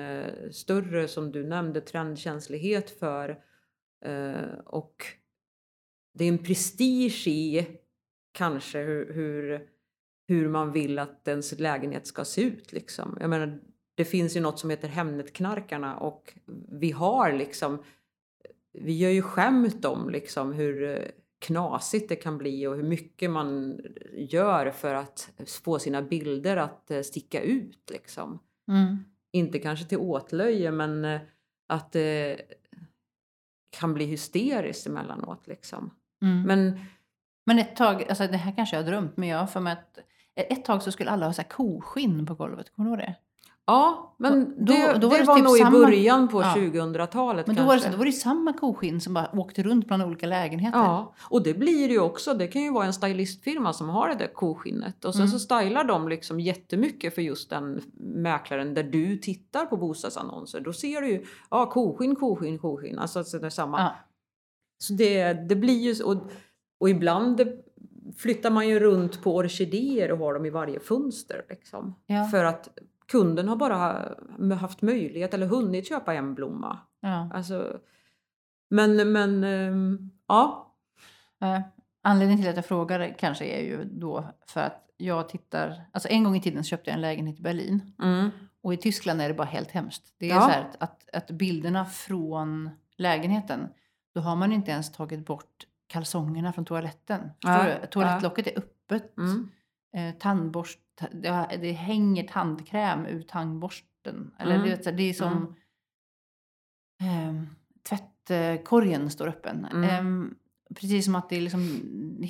[0.53, 3.38] större, som du nämnde, trendkänslighet för
[4.64, 5.07] och
[6.14, 7.66] det är en prestige i
[8.32, 9.68] kanske hur, hur,
[10.28, 12.72] hur man vill att ens lägenhet ska se ut.
[12.72, 13.16] Liksom.
[13.20, 13.61] Jag menar,
[13.94, 16.34] det finns ju något som heter Hemnetknarkarna och
[16.68, 17.82] vi har liksom
[18.72, 21.05] vi gör ju skämt om liksom hur eh,
[21.38, 23.80] knasigt det kan bli och hur mycket man
[24.12, 25.30] gör för att
[25.64, 27.90] få sina bilder att eh, sticka ut.
[27.90, 28.38] Liksom.
[28.68, 28.96] Mm.
[29.32, 31.20] Inte kanske till åtlöje men eh,
[31.68, 31.96] att
[33.70, 35.46] kan bli hysteriskt emellanåt.
[35.46, 35.90] Liksom.
[36.22, 36.42] Mm.
[36.42, 36.80] Men
[37.46, 39.98] Men ett tag, alltså det här kanske jag har drömt, men jag för mig att
[40.34, 42.72] ett tag så skulle alla ha så här koskinn på golvet.
[42.74, 43.14] Kommer du ihåg det?
[43.70, 46.40] Ja, men Då- det, då var det det var typ nog samma- i början på
[46.42, 46.54] Ja.
[46.56, 49.86] 2000-talet Men då var, det, så, då var det samma koskinn som bara åkte runt
[49.86, 50.78] bland olika lägenheter.
[50.78, 52.34] Ja, och det blir det ju också.
[52.34, 55.30] Det kan ju vara en stylistfirma som har det där koskinnet och sen Mm.
[55.32, 60.60] så stylar de liksom jättemycket för just den mäklaren där du tittar på bostadsannonser.
[60.60, 62.98] Då ser du ju, ja koskinn, koskinn, koskinn.
[62.98, 63.78] Alltså att det är samma.
[63.80, 63.94] Ja.
[64.78, 66.30] Så det, det blir ju så, och,
[66.80, 67.40] och ibland
[68.16, 71.44] flyttar man ju runt på orkidéer och har dem i varje fönster.
[71.50, 71.94] Liksom.
[72.06, 72.24] Ja.
[72.24, 72.68] För att
[73.11, 74.14] kunden har bara
[74.54, 76.78] haft möjlighet eller hunnit köpa en blomma.
[77.00, 77.30] Ja.
[77.34, 77.78] Alltså,
[78.70, 80.74] men, men ehm, ja.
[81.42, 81.61] Eh,
[82.02, 86.24] anledningen till att jag frågar kanske är ju då för att jag tittar, alltså en
[86.24, 88.30] gång i tiden köpte jag en lägenhet i Berlin Mm.
[88.62, 90.14] och i Tyskland är det bara helt hemskt.
[90.18, 90.40] Det är Ja.
[90.40, 93.68] så här att, att, att bilderna från lägenheten,
[94.14, 97.30] då har man inte ens tagit bort kalsongerna från toaletten.
[97.40, 97.66] Ja.
[97.90, 99.18] Toalettlocket är öppet.
[99.18, 99.48] Mm.
[99.96, 100.78] Eh, tandborst,
[101.12, 104.30] det, det hänger tandkräm ur tandborsten.
[104.38, 104.82] Eller Mm.
[104.82, 105.57] så det är som...
[107.03, 107.28] Mm.
[107.28, 107.46] ehm,
[107.88, 109.64] tvättkorgen står öppen.
[109.72, 109.90] Mm.
[109.90, 110.34] Ehm,
[110.74, 111.80] precis som att det är liksom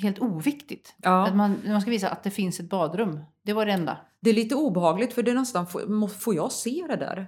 [0.01, 0.95] helt oviktigt.
[0.97, 1.27] Ja.
[1.27, 3.19] Att man, man ska visa att det finns ett badrum.
[3.43, 3.97] Det var det enda.
[4.19, 5.67] Det är lite obehagligt för det är nästan,
[6.09, 7.27] får, jag se det där?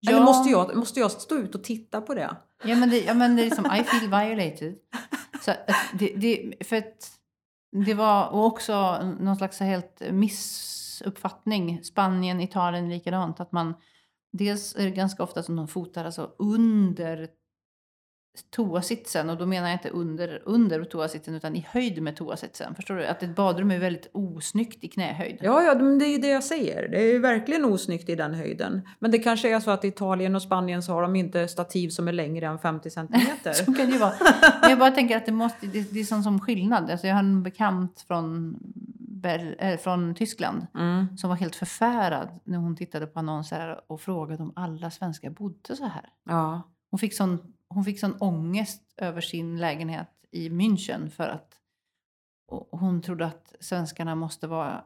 [0.00, 0.12] Ja.
[0.12, 2.36] Eller måste jag, måste jag stå ut och titta på det?
[2.64, 4.76] Ja men det, ja, men det är som I feel violated.
[5.40, 5.52] Så
[5.98, 7.10] det, det, för att
[7.72, 11.84] det var och också någon slags helt missuppfattning.
[11.84, 13.40] Spanien, Italien likadant.
[13.40, 13.74] Att man,
[14.32, 17.28] dels är det ganska ofta som de fotar alltså under
[18.50, 19.30] toasitsen.
[19.30, 22.74] Och då menar jag inte under, under toasitsen utan i höjd med toasitsen.
[22.74, 23.06] Förstår du?
[23.06, 25.38] Att ett badrum är väldigt osnyggt i knähöjd.
[25.42, 26.88] Ja, ja, men det är ju det jag säger.
[26.88, 28.88] Det är ju verkligen osnyggt i den höjden.
[28.98, 31.88] Men det kanske är så att i Italien och Spanien så har de inte stativ
[31.88, 33.52] som är längre än 50 centimeter.
[33.52, 34.12] Så kan det ju vara.
[34.60, 36.90] Men jag bara tänker att det, måste, det, det är sån som skillnad.
[36.90, 38.56] Alltså jag har en bekant från,
[39.58, 41.16] äh, från Tyskland Mm.
[41.16, 45.76] som var helt förfärad när hon tittade på annonser och frågade om alla svenskar bodde
[45.76, 46.08] så här.
[46.24, 46.62] Ja.
[46.90, 47.38] Hon fick sån,
[47.68, 51.60] hon fick sån ångest över sin lägenhet i München för att
[52.70, 54.84] hon trodde att svenskarna måste vara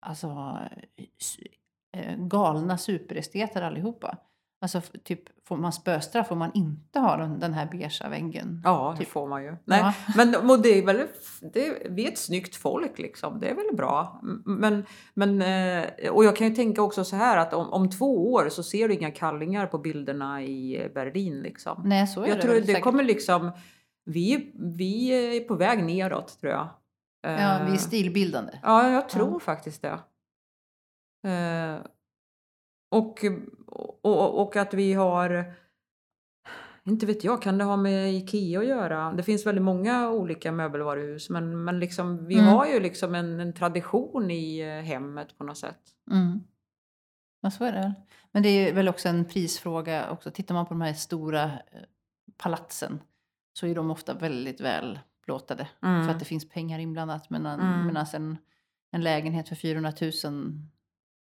[0.00, 0.58] alltså,
[0.96, 4.18] eh, eh, galna superesteter allihopa.
[4.60, 8.62] Alltså typ, får man spöstraff får man inte ha den, den här beigea väggen.
[8.64, 9.12] Ja, det Typ.
[9.12, 9.56] får man ju.
[9.64, 9.92] Nej, Ja.
[10.16, 11.06] men det är väl,
[11.52, 13.40] det, vi är ett snyggt folk liksom.
[13.40, 14.20] Det är väl bra.
[14.44, 18.32] Men, men, eh, och jag kan ju tänka också så här att om, om två
[18.32, 21.82] år så ser du inga kallingar på bilderna i Berlin liksom.
[21.84, 22.82] Nej, så är Jag det tror det säkert.
[22.84, 23.50] kommer liksom,
[24.04, 26.68] vi, vi är på väg neråt tror jag.
[27.22, 27.30] Ja,
[27.64, 28.52] vi är Eh, stilbildande.
[28.62, 29.38] Ja, jag tror Ja.
[29.40, 29.98] faktiskt det.
[31.30, 31.78] Eh,
[32.90, 33.24] och,
[33.68, 35.54] och, och att vi har...
[36.84, 39.12] Inte vet jag, kan det ha med Ikea att göra?
[39.12, 42.46] Det finns väldigt många olika möbelvaruhus men, men liksom, vi Mm.
[42.46, 45.78] har ju liksom en, en tradition i eh, hemmet på något sätt.
[46.10, 46.40] Mm.
[47.40, 47.94] Ja, så är det.
[48.32, 50.30] Men det är väl också en prisfråga också.
[50.30, 51.50] Tittar man på de här stora eh,
[52.36, 53.00] palatsen
[53.52, 55.68] så är de ofta väldigt väl plåtade.
[55.82, 56.04] Mm.
[56.04, 57.30] För att det finns pengar inblandat.
[57.30, 57.86] Medan, Mm.
[57.86, 58.36] medan en,
[58.90, 60.12] en lägenhet för 400 000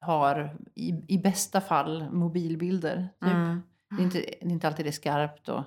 [0.00, 3.08] har i, i bästa fall mobilbilder.
[3.20, 3.30] Typ.
[3.30, 3.62] Mm.
[3.90, 5.48] Det, är inte, det är inte alltid det är skarpt.
[5.48, 5.64] Och,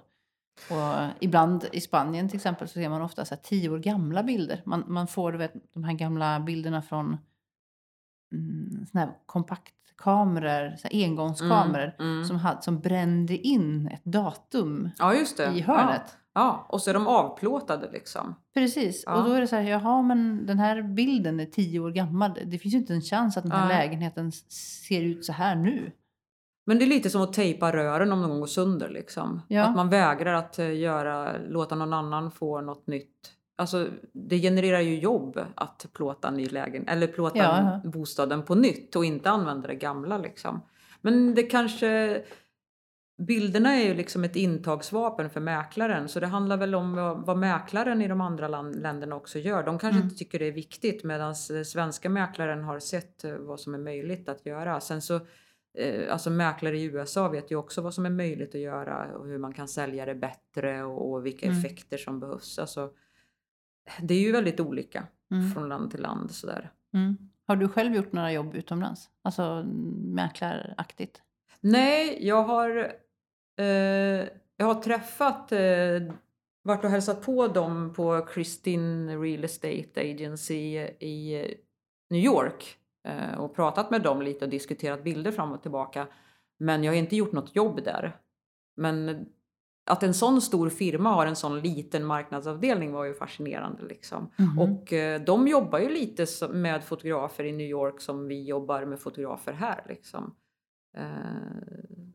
[0.69, 4.23] och ibland i Spanien till exempel så ser man ofta så här tio år gamla
[4.23, 4.61] bilder.
[4.65, 7.17] Man, man får du vet, de här gamla bilderna från
[8.33, 12.25] mm, såna här kompaktkameror, så här engångskameror Mm, mm.
[12.25, 16.01] Som, hade, som brände in ett datum Ja, i hörnet.
[16.07, 18.35] Ja, ja, och så är de avplåtade liksom.
[18.53, 19.15] Precis, Ja.
[19.15, 22.31] och då är det så här, jaha men den här bilden är tio år gammal.
[22.45, 23.77] Det finns ju inte en chans att den här Nej.
[23.77, 24.31] lägenheten
[24.87, 25.91] ser ut så här nu.
[26.65, 29.41] Men det är lite som att tejpa rören om någon går sönder liksom.
[29.47, 29.63] Ja.
[29.63, 33.31] Att man vägrar att eh, göra, låta någon annan få något nytt.
[33.55, 38.95] Alltså det genererar ju jobb att plåta ny lägenhet eller plåta Ja, bostaden på nytt
[38.95, 40.61] och inte använda det gamla liksom.
[41.01, 42.21] Men det kanske
[43.27, 47.37] Bilderna är ju liksom ett intagsvapen för mäklaren så det handlar väl om vad, vad
[47.37, 49.63] mäklaren i de andra land, länderna också gör.
[49.63, 50.03] De kanske Mm.
[50.03, 54.29] inte tycker det är viktigt medan svenska mäklaren har sett eh, vad som är möjligt
[54.29, 54.79] att göra.
[54.79, 55.15] Sen så
[55.77, 59.27] eh, Alltså mäklare i USA vet ju också vad som är möjligt att göra och
[59.27, 61.57] hur man kan sälja det bättre och, och vilka Mm.
[61.59, 62.59] effekter som behövs.
[62.59, 62.91] Alltså,
[64.01, 65.51] det är ju väldigt olika Mm.
[65.51, 66.71] från land till land sådär.
[66.93, 67.17] Mm.
[67.47, 69.09] Har du själv gjort några jobb utomlands?
[69.21, 69.63] Alltså
[70.05, 71.21] mäklaraktigt?
[71.61, 72.85] Nej, jag har, eh,
[74.57, 76.13] jag har träffat, eh,
[76.63, 81.45] varit och hälsat på dem på Christine Real Estate Agency i
[82.09, 86.07] New York eh, och pratat med dem lite och diskuterat bilder fram och tillbaka.
[86.59, 88.17] Men jag har inte gjort något jobb där.
[88.75, 89.25] Men
[89.85, 94.31] att en sån stor firma har en sån liten marknadsavdelning var ju fascinerande liksom.
[94.37, 94.59] Mhm.
[94.59, 98.99] Och eh, de jobbar ju lite med fotografer i New York som vi jobbar med
[98.99, 100.35] fotografer här liksom.
[100.97, 102.11] Eh,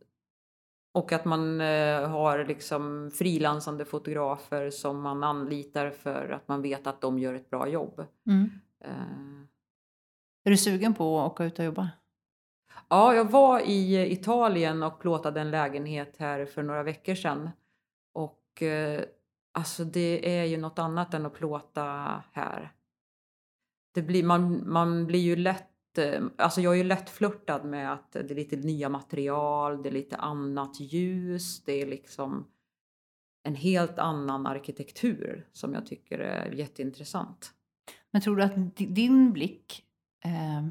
[0.96, 6.86] och att man eh, har liksom frilansande fotografer som man anlitar för att man vet
[6.86, 8.06] att de gör ett bra jobb.
[8.26, 8.50] Mm.
[8.84, 9.44] Eh,
[10.44, 11.90] Är du sugen på att åka ut och jobba?
[12.88, 17.50] Ja, jag var i Italien och plåtade en lägenhet här för några veckor sedan.
[18.12, 19.02] Och eh,
[19.52, 21.84] alltså det är ju något annat än att plåta
[22.32, 22.72] här.
[23.94, 25.70] Det blir, man, man blir ju lätt,
[26.36, 29.92] alltså jag är ju lätt flörtad med att det är lite nya material, det är
[29.92, 32.46] lite annat ljus, det är liksom
[33.42, 37.52] en helt annan arkitektur som jag tycker är jätteintressant.
[38.10, 39.84] Men tror du att di- din blick
[40.24, 40.68] eh,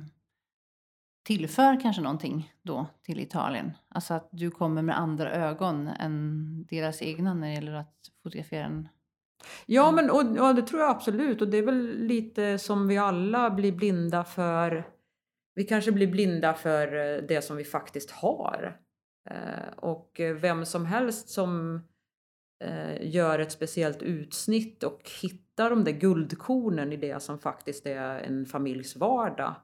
[1.25, 3.71] tillför kanske någonting då till Italien.
[3.89, 8.65] Alltså att du kommer med andra ögon än deras egna när det gäller att fotografera
[8.65, 8.89] en
[9.65, 11.41] Ja, men och, ja, det tror jag absolut.
[11.41, 14.94] Och det är väl lite som vi alla blir blinda för.
[15.55, 18.79] Vi kanske blir blinda för eh, det som vi faktiskt har.
[19.29, 21.81] Eh, och vem som helst som
[22.63, 28.19] eh, gör ett speciellt utsnitt och hittar de där guldkornen i det som faktiskt är
[28.19, 29.55] en familjs vardag.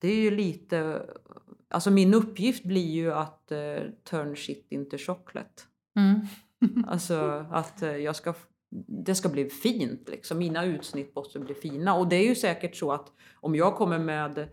[0.00, 1.06] Det är ju lite,
[1.68, 3.52] alltså min uppgift blir ju att
[4.04, 5.62] turn shit into chocolate.
[5.96, 6.26] Mm.
[6.86, 8.34] Alltså att jag ska,
[8.86, 10.38] det ska bli fint liksom.
[10.38, 11.94] Mina utsnitt måste bli fina.
[11.94, 14.48] Och det är ju säkert så att om jag kommer med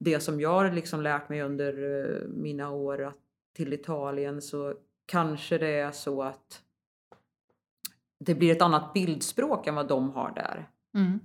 [0.00, 3.14] det som jag har liksom lärt mig under eh, mina år
[3.56, 4.74] till Italien så
[5.06, 6.62] kanske det är så att
[8.24, 10.70] det blir ett annat bildspråk än vad de har där.
[10.94, 11.20] Mm.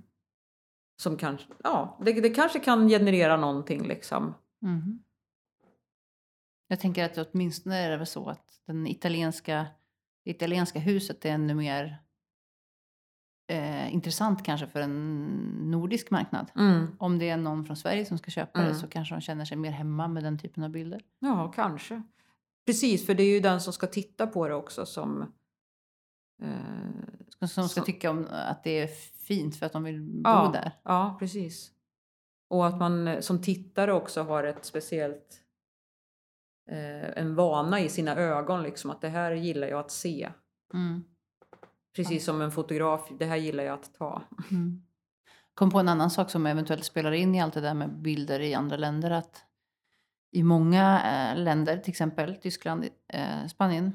[1.02, 4.34] Som kanske, ja, det, det kanske kan generera någonting liksom.
[4.62, 4.98] Mm.
[6.68, 9.66] Jag tänker att åtminstone är det väl så att den italienska,
[10.24, 12.05] det italienska huset är ännu mer
[13.46, 15.24] eh, intressant kanske för en
[15.70, 16.50] nordisk marknad.
[16.56, 16.86] Mm.
[16.98, 18.78] Om det är någon från Sverige som ska köpa det Mm.
[18.78, 21.02] så kanske de känner sig mer hemma med den typen av bilder.
[21.18, 22.02] Ja, kanske.
[22.66, 25.22] Precis, för det är ju den som ska titta på det också som...
[26.42, 26.48] Eh,
[27.38, 28.86] Som som ska Så- tycka om att det är
[29.26, 30.72] fint för att de vill bo ja, där.
[30.82, 31.70] Ja, precis.
[32.50, 35.42] Och att man eh, som tittare också har ett speciellt...
[36.70, 40.28] Eh, en vana i sina ögon, liksom att det här gillar jag att se.
[40.74, 41.04] Mm.
[41.96, 44.22] Precis som en fotograf, det här gillar jag att ta.
[44.50, 44.82] Mm.
[45.54, 48.40] Kom på en annan sak som eventuellt spelar in i allt det där med bilder
[48.40, 49.10] i andra länder.
[49.10, 49.44] Att
[50.32, 53.92] I många eh, länder, till exempel Tyskland, eh, Spanien,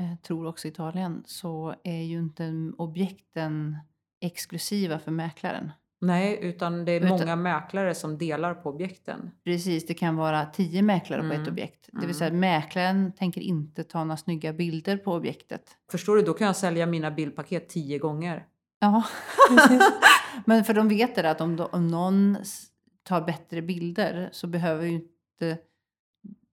[0.00, 3.78] eh, tror också Italien, så är ju inte objekten
[4.20, 5.72] exklusiva för mäklaren.
[6.00, 9.30] Nej, utan det är Utan- många mäklare som delar på objekten.
[9.44, 11.42] Precis, det kan vara tio mäklare på Mm.
[11.42, 11.86] ett objekt.
[11.86, 12.06] Det Mm.
[12.06, 15.62] vill säga mäklaren tänker inte ta några snygga bilder på objektet.
[15.90, 16.22] Förstår du?
[16.22, 18.46] Då kan jag sälja mina bildpaket tio gånger.
[18.80, 19.04] Ja,
[19.50, 19.82] precis.
[20.44, 22.36] Men för de vet det att om, om någon
[23.02, 25.58] tar bättre bilder så behöver ju inte...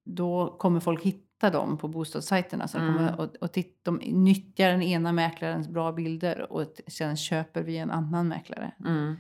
[0.06, 2.68] Då kommer folk hitta dem på bostadssajterna.
[2.68, 2.96] Så de, Mm.
[2.98, 7.78] kommer, och, och titt, de nyttjar den ena mäklarens bra bilder och sen köper vi
[7.78, 8.72] en annan mäklare.
[8.86, 9.16] Mm.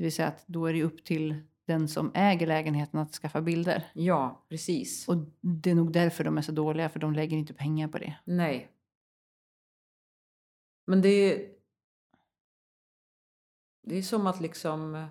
[0.00, 1.34] Det vill säga att då är det upp till
[1.66, 3.84] den som äger lägenheten att skaffa bilder.
[3.94, 5.08] Ja, precis.
[5.08, 7.98] Och det är nog därför de är så dåliga, för de lägger inte pengar på
[7.98, 8.16] det.
[8.24, 8.70] Nej.
[10.86, 11.48] Men det är...
[13.82, 15.06] Det är som att liksom eh,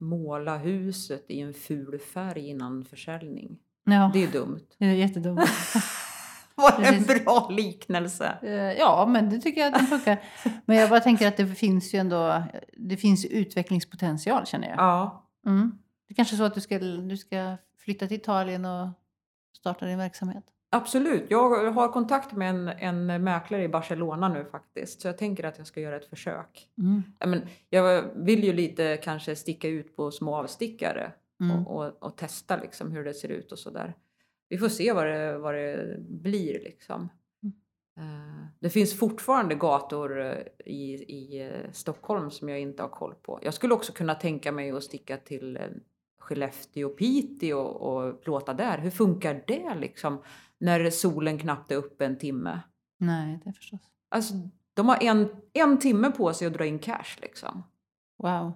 [0.00, 3.58] måla huset i en ful färg innan försäljning.
[3.84, 4.66] Ja, Det är dumt.
[4.78, 5.40] det är jättedumt.
[6.54, 8.38] Var det en bra liknelse?
[8.42, 10.22] Eh, Ja, men det tycker jag att den funkar.
[10.66, 12.42] Men jag bara tänker att det finns ju ändå
[12.76, 14.78] det finns utvecklingspotential känner jag.
[14.78, 15.26] Ja.
[15.46, 15.78] Mm.
[16.08, 18.88] Det är kanske är så att du ska, du ska flytta till Italien och
[19.56, 20.44] starta din verksamhet.
[20.72, 21.26] Absolut.
[21.28, 25.00] Jag har kontakt med en, en mäklare i Barcelona nu faktiskt.
[25.00, 26.68] Så jag tänker att jag ska göra ett försök.
[26.78, 27.02] Mm.
[27.24, 31.66] Men jag vill ju lite kanske sticka ut på små avstickare Mm.
[31.66, 33.94] och, och, och testa liksom hur det ser ut och sådär.
[34.50, 37.08] Vi får se vad det, vad det blir liksom.
[37.98, 43.14] Eh, Det finns fortfarande gator eh, i, i eh, Stockholm som jag inte har koll
[43.14, 43.38] på.
[43.42, 45.58] Jag skulle också kunna tänka mig att sticka till
[46.18, 48.78] Skellefteå och Piteå och, och plåta där.
[48.78, 50.22] Hur funkar det liksom
[50.58, 52.60] när solen knappt är uppe en timme?
[52.98, 53.80] Nej, det förstås.
[54.08, 54.34] Alltså,
[54.74, 57.62] de har en, en timme på sig att dra in cash liksom.
[58.18, 58.52] Wow.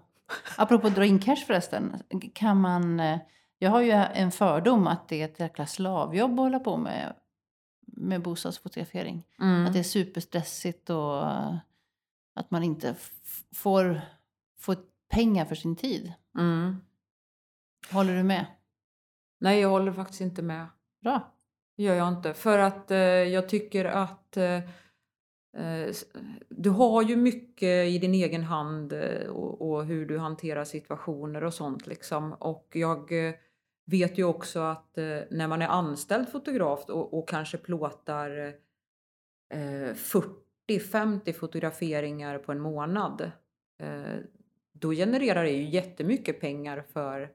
[0.58, 1.96] Apropå dra in cash förresten.
[2.34, 3.00] Kan man...
[3.64, 7.14] Jag har ju en fördom att det är ett jäkla slavjobb att hålla på med,
[7.86, 9.26] med bostadsfotografering.
[9.40, 9.66] Mm.
[9.66, 11.56] Att det är superstressigt och eh,
[12.34, 12.94] att man inte
[13.52, 14.00] får,
[14.58, 14.76] får
[15.08, 16.12] pengar för sin tid.
[16.38, 16.76] Mm.
[17.90, 18.46] Håller du med?
[19.40, 20.66] Nej, jag håller faktiskt inte med.
[21.00, 21.32] Bra.
[21.76, 22.34] Det gör jag inte.
[22.34, 24.54] För att eh, jag tycker att eh,
[25.56, 25.94] eh,
[26.48, 31.44] du har ju mycket i din egen hand eh, och, och hur du hanterar situationer
[31.44, 32.32] och sånt liksom.
[32.32, 33.12] Och jag
[33.86, 38.54] vet ju också att eh, när man är anställd fotograf och, och kanske plåtar
[39.54, 39.94] eh,
[40.68, 43.30] 40-50 fotograferingar på en månad.
[43.82, 44.16] Eh,
[44.72, 47.30] då genererar det ju jättemycket pengar för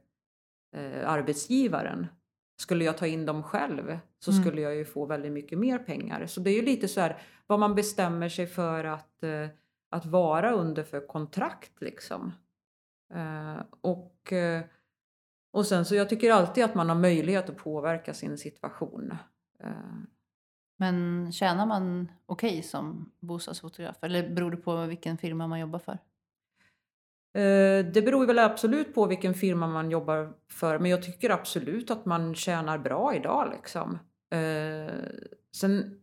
[0.76, 2.08] eh, arbetsgivaren.
[2.62, 4.44] Skulle jag ta in dem själv så Mm.
[4.44, 6.26] skulle jag ju få väldigt mycket mer pengar.
[6.26, 9.48] Så det är ju lite så här vad man bestämmer sig för att, eh,
[9.90, 12.34] att vara under för kontrakt liksom.
[13.14, 14.34] Eh, och,
[15.52, 19.14] och sen så jag tycker alltid att man har möjlighet att påverka sin situation.
[19.64, 19.70] Eh,
[20.78, 23.96] Men tjänar man okej som bostadsfotograf?
[24.04, 25.98] Eller beror det på vilken firma man jobbar för?
[27.34, 31.92] Eh, Det beror väl absolut på vilken firma man jobbar för, men jag tycker absolut
[31.92, 33.50] att man tjänar bra idag.
[33.52, 34.00] Liksom.
[34.32, 34.94] Eh,
[35.56, 36.02] Sen,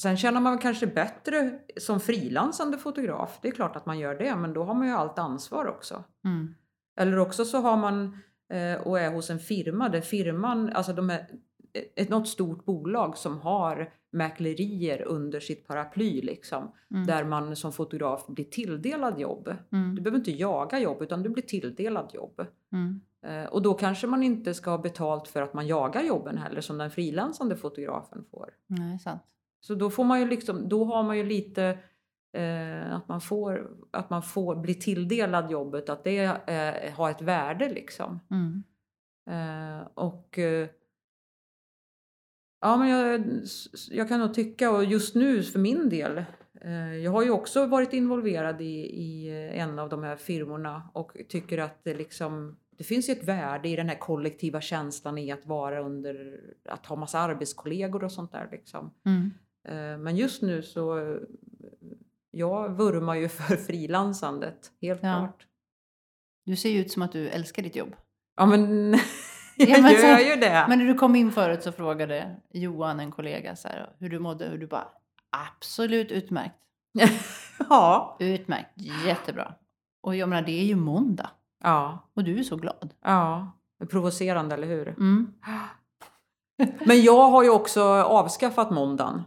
[0.00, 3.38] sen tjänar man kanske bättre som frilansande fotograf.
[3.42, 6.04] Det är klart att man gör det, men då har man ju allt ansvar också.
[6.24, 6.54] Mm.
[7.00, 8.18] Eller också så har man
[8.84, 11.26] och är hos en firma där firman, alltså de är
[11.94, 16.72] ett, något stort bolag som har mäklerier under sitt paraply liksom.
[16.90, 17.06] Mm.
[17.06, 19.54] Där man som fotograf blir tilldelad jobb.
[19.72, 19.94] Mm.
[19.94, 22.46] Du behöver inte jaga jobb utan du blir tilldelad jobb.
[22.72, 23.00] Mm.
[23.26, 26.60] Eh, och då kanske man inte ska ha betalt för att man jagar jobben heller
[26.60, 28.50] som den frilansande fotografen får.
[28.66, 29.22] Nej, sant.
[29.60, 31.76] Så då får man ju liksom, då har man ju lite eh,
[32.92, 37.68] att man får, att man får bli tilldelad jobbet, att det eh, har ett värde
[37.68, 38.20] liksom.
[38.30, 38.62] Mm.
[39.30, 40.68] Eh, och eh,
[42.60, 43.24] ja, men jag,
[43.90, 46.24] jag kan nog tycka, och just nu för min del,
[46.60, 51.16] eh, jag har ju också varit involverad i, i en av de här firmorna och
[51.28, 55.32] tycker att det liksom det finns ju ett värde i den här kollektiva känslan i
[55.32, 58.90] att vara under, att ha massa arbetskollegor och sånt där liksom.
[59.04, 59.30] Mm.
[59.64, 61.18] Eh, Men just nu så, eh,
[62.36, 65.18] jag vurmar ju för frilansandet, helt Ja.
[65.18, 65.46] klart.
[66.46, 67.96] Du ser ju ut som att du älskar ditt jobb.
[68.36, 68.92] Ja men,
[69.56, 70.66] jag Ja, men gör så- ju det.
[70.68, 74.18] Men när du kom in förut så frågade Johan, en kollega, så här, hur du
[74.18, 74.52] mådde.
[74.52, 74.88] Och du bara,
[75.30, 76.54] absolut utmärkt.
[77.68, 78.70] ja, Utmärkt,
[79.06, 79.54] jättebra.
[80.02, 81.30] Och jag menar, det är ju måndag.
[81.62, 82.94] ja, Och du är så glad.
[83.04, 83.52] ja.
[83.90, 84.88] Provocerande, eller hur?
[84.88, 85.32] Mm.
[86.86, 89.22] Men jag har ju också avskaffat måndagen.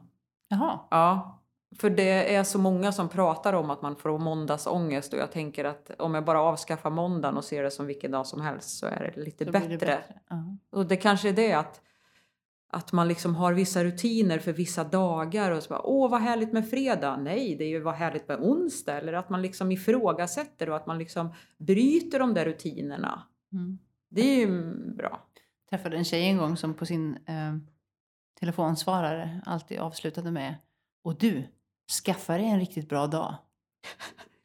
[0.47, 0.79] Jaha.
[0.91, 1.38] Ja,
[1.77, 5.65] för det är så många som pratar om att man får måndagsångest och jag tänker
[5.65, 8.85] att om jag bara avskaffar måndagen och ser det som vilken dag som helst så
[8.85, 9.67] är det lite så bättre.
[9.67, 10.03] det bättre.
[10.29, 10.57] Ja.
[10.71, 11.81] Och det kanske är det att,
[12.69, 16.53] att man liksom har vissa rutiner för vissa dagar och så bara, åh vad härligt
[16.53, 17.17] med fredag.
[17.17, 18.97] Nej, det är ju vad härligt med onsdag.
[18.97, 23.23] Eller att man liksom ifrågasätter och att man liksom bryter de där rutinerna.
[23.53, 23.79] Mm.
[24.09, 25.19] Det är ju bra.
[25.69, 27.55] träffade en tjej en gång som på sin eh,
[28.39, 30.55] telefonsvarare alltid avslutade med
[31.03, 31.47] Och du,
[31.89, 33.35] skaffa dig en riktigt bra dag.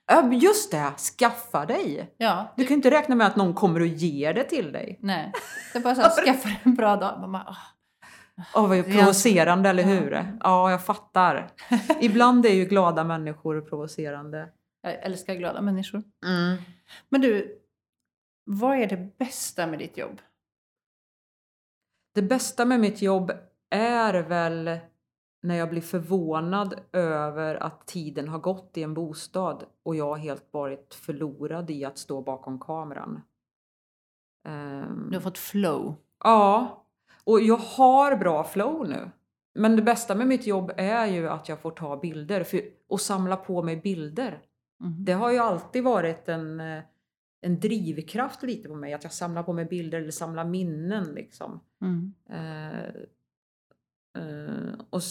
[0.07, 2.14] Ja, Just det, skaffa dig.
[2.16, 4.99] Ja, Du kan ju inte räkna med att någon kommer och ger det till dig.
[5.03, 5.32] nej.
[5.72, 7.28] Det är bara så här, skaffa dig en bra dag.
[7.28, 7.57] Man "Åh."
[8.55, 9.88] Åh, vad provocerande, eller Ja.
[9.88, 10.38] hur?
[10.40, 11.51] Ja, jag fattar.
[12.01, 14.49] Ibland är ju glada människor provocerande.
[14.82, 16.03] Jag älskar glada människor.
[16.26, 16.57] Mm.
[17.09, 17.59] Men du,
[18.45, 20.20] vad är det bästa med ditt jobb?
[22.14, 23.32] Det bästa med mitt jobb
[23.70, 24.78] är väl
[25.45, 30.49] när jag blir förvånad över att tiden har gått i en bostad och jag helt
[30.51, 33.22] varit förlorad i att stå bakom kameran.
[34.49, 35.95] Ehm, Du har fått flow.
[36.24, 36.84] Ja,
[37.24, 39.11] och jag har bra flow nu.
[39.55, 43.01] Men det bästa med mitt jobb är ju att jag får ta bilder för, och
[43.01, 44.42] samla på mig bilder.
[44.80, 45.05] Mm.
[45.05, 46.82] Det har ju alltid varit en, eh,
[47.40, 51.61] en drivkraft lite på mig, att jag samlar på mig bilder eller samlar minnen liksom.
[51.82, 52.14] Mm.
[52.30, 52.90] Eh,
[54.14, 55.02] eh, och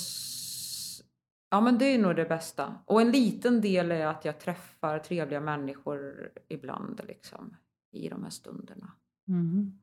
[1.49, 2.79] ja men det är nog det bästa.
[2.85, 7.55] Och en liten del är att jag träffar trevliga människor ibland liksom
[7.91, 8.91] i de här stunderna.
[9.27, 9.81] Mm.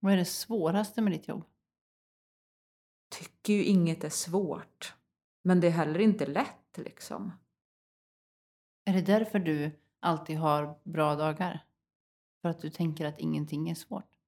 [0.00, 1.44] Vad är det svåraste med ditt jobb?
[3.10, 4.94] Tycker ju inget är svårt.
[5.42, 7.32] Men det är heller inte lätt liksom.
[8.84, 9.70] Är det därför du
[10.00, 11.64] alltid har bra dagar?
[12.42, 14.18] För att du tänker att ingenting är svårt?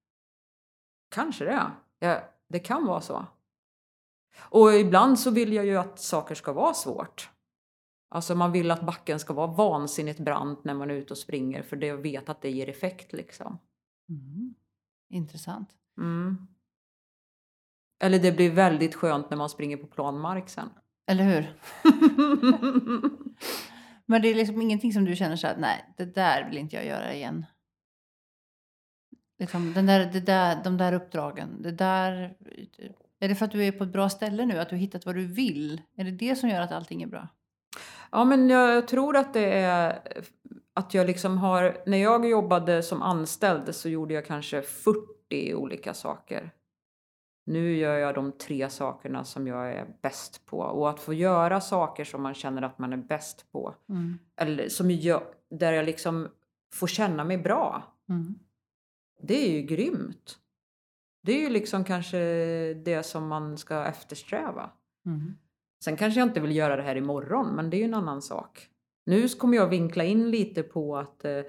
[1.09, 1.71] Kanske det.
[1.99, 3.27] Ja, det kan vara så.
[4.39, 7.31] Och ibland så vill jag ju att saker ska vara svårt.
[8.09, 11.63] Alltså man vill att backen ska vara vansinnigt brant när man är ute och springer
[11.63, 13.59] för det vet att det ger effekt liksom.
[14.09, 14.55] Mm.
[15.11, 15.69] Intressant.
[15.99, 16.47] Mm.
[18.03, 20.69] Eller det blir väldigt skönt när man springer på plan mark sen.
[21.07, 21.57] Eller hur?
[24.07, 26.77] Men det är liksom ingenting som du känner så att nej, det där vill inte
[26.77, 27.47] jag göra igen.
[29.39, 32.37] Liksom, den där, det där, de där uppdragen, det där...
[33.23, 35.15] Är det för att du är på ett bra ställe nu, att du hittat vad
[35.15, 35.83] du vill?
[35.97, 37.29] Är det det som gör att allting är bra?
[38.11, 40.03] Ja, men jag tror att det är
[40.75, 41.77] att jag liksom har...
[41.87, 46.51] När jag jobbade som anställd så gjorde jag kanske 40 olika saker.
[47.47, 50.59] Nu gör jag de tre sakerna som jag är bäst på.
[50.59, 53.75] Och att få göra saker som man känner att man är bäst på.
[53.89, 54.19] Mm.
[54.37, 56.29] Eller som jag, där jag liksom
[56.75, 57.83] får känna mig bra.
[58.09, 58.35] Mm.
[59.21, 60.39] Det är ju grymt.
[61.23, 62.19] Det är ju liksom kanske
[62.75, 64.71] det som man ska eftersträva.
[65.07, 65.35] Mm.
[65.85, 68.23] Sen kanske jag inte vill göra det här imorgon, men det är ju en annan
[68.23, 68.69] sak.
[69.07, 71.43] Nu kommer jag vinkla in lite på att eh,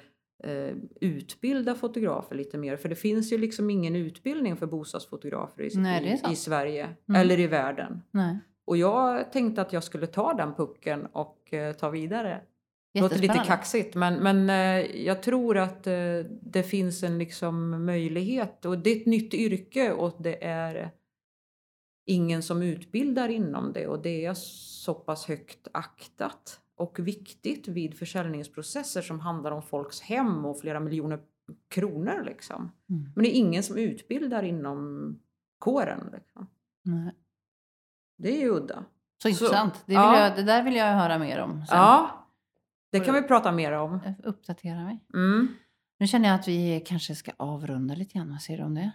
[0.43, 2.77] eh, utbilda fotografer lite mer.
[2.77, 7.21] För det finns ju liksom ingen utbildning för bostadsfotografer i, Nej, i, i Sverige Mm.
[7.21, 8.01] eller i världen.
[8.11, 8.39] Nej.
[8.65, 12.41] Och jag tänkte att jag skulle ta den pucken och eh, ta vidare.
[12.93, 17.85] Det låter lite kaxigt men, men eh, jag tror att eh, det finns en liksom
[17.85, 20.91] möjlighet och det är ett nytt yrke och det är
[22.05, 27.97] ingen som utbildar inom det och det är så pass högt aktat och viktigt vid
[27.97, 31.19] försäljningsprocesser som handlar om folks hem och flera miljoner
[31.69, 32.71] kronor liksom.
[32.89, 33.11] Mm.
[33.15, 35.19] Men det är ingen som utbildar inom
[35.59, 36.09] kåren.
[36.13, 36.47] Liksom.
[38.17, 38.85] Det är ju udda.
[39.21, 39.73] Så intressant.
[39.73, 40.23] Det, vill ja.
[40.23, 41.77] jag, det där vill jag höra mer om sen.
[41.77, 42.22] Ja,
[42.99, 43.99] det kan vi prata mer om.
[44.23, 44.99] Uppdatera mig.
[45.13, 45.47] Mm.
[45.99, 48.31] Nu känner jag att vi kanske ska avrunda lite grann.
[48.31, 48.91] Vad säger du om det?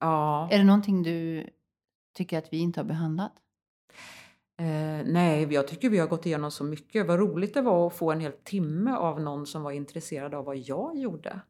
[0.00, 0.48] Ja.
[0.50, 1.46] Är det någonting du
[2.14, 3.32] tycker att vi inte har behandlat?
[4.58, 7.06] Eh, nej, jag tycker vi har gått igenom så mycket.
[7.06, 10.44] Vad roligt det var att få en hel timme av någon som var intresserad av
[10.44, 11.40] vad jag gjorde.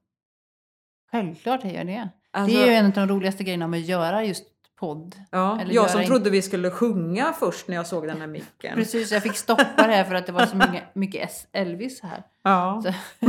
[1.11, 2.09] Självklart är jag det.
[2.31, 4.45] Alltså, det är ju en av de roligaste grejerna med att göra just
[4.83, 5.17] podd.
[5.31, 8.27] ja, eller jag som in- trodde vi skulle sjunga först när jag såg den här
[8.27, 8.75] micken.
[8.75, 12.23] Precis, jag fick stoppa det här för att det var så mycket, mycket Elvis här.
[12.43, 12.83] Ja.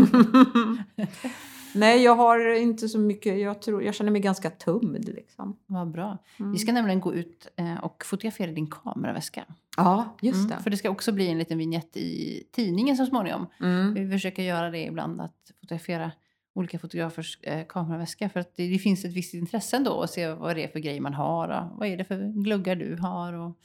[1.76, 3.40] Nej, jag har inte så mycket.
[3.40, 5.58] Jag, tror, jag känner mig ganska tömd liksom.
[5.66, 6.18] vad bra.
[6.40, 6.52] Mm.
[6.52, 9.44] Vi ska nämligen gå ut eh, och fotografera din kameraväska.
[9.78, 13.48] Ja, just Mm, för det ska också bli en liten vignett i tidningen så småningom.
[13.60, 13.66] det.
[13.66, 13.94] Mm.
[13.94, 16.12] Vi försöker göra det ibland, att fotografera
[16.54, 18.30] olika fotografers eh, kameraväska.
[18.30, 20.80] För att det, det finns ett visst intresse ändå att se vad det är för
[20.80, 21.50] grejer man har.
[21.50, 23.60] Och vad är det för gluggar du har och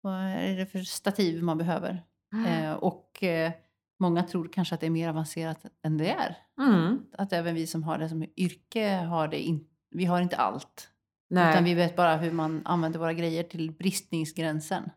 [0.00, 2.02] vad är det för stativ man behöver.
[2.46, 3.52] Eh, och eh,
[3.98, 6.36] många tror kanske att det är mer avancerat än det är.
[6.58, 6.98] Mm.
[7.12, 10.90] Att även vi som har det som yrke har det in, vi har inte allt.
[11.28, 11.50] Nej.
[11.50, 14.90] Utan vi vet bara hur man använder våra grejer till bristningsgränsen.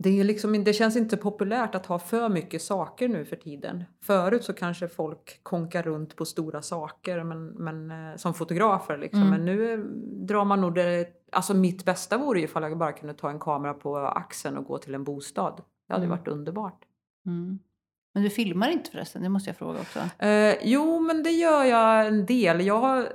[0.00, 3.84] Det, är liksom, det känns inte populärt att ha för mycket saker nu för tiden.
[4.02, 8.98] Förut så kanske folk konkar runt på stora saker men, men, eh, som fotografer.
[8.98, 9.22] Liksom.
[9.22, 9.30] Mm.
[9.30, 9.78] Men nu eh,
[10.26, 11.06] drar man nog det...
[11.32, 14.64] Alltså mitt bästa vore ju ifall jag bara kunde ta en kamera på axeln och
[14.64, 15.62] gå till en bostad.
[15.88, 16.18] Det hade Mm.
[16.18, 16.80] varit underbart.
[17.26, 17.58] Mm.
[18.14, 19.22] Men du filmar inte förresten?
[19.22, 20.24] Det måste jag fråga också.
[20.24, 22.66] Eh, jo, men det gör jag en del.
[22.66, 23.08] Jag har,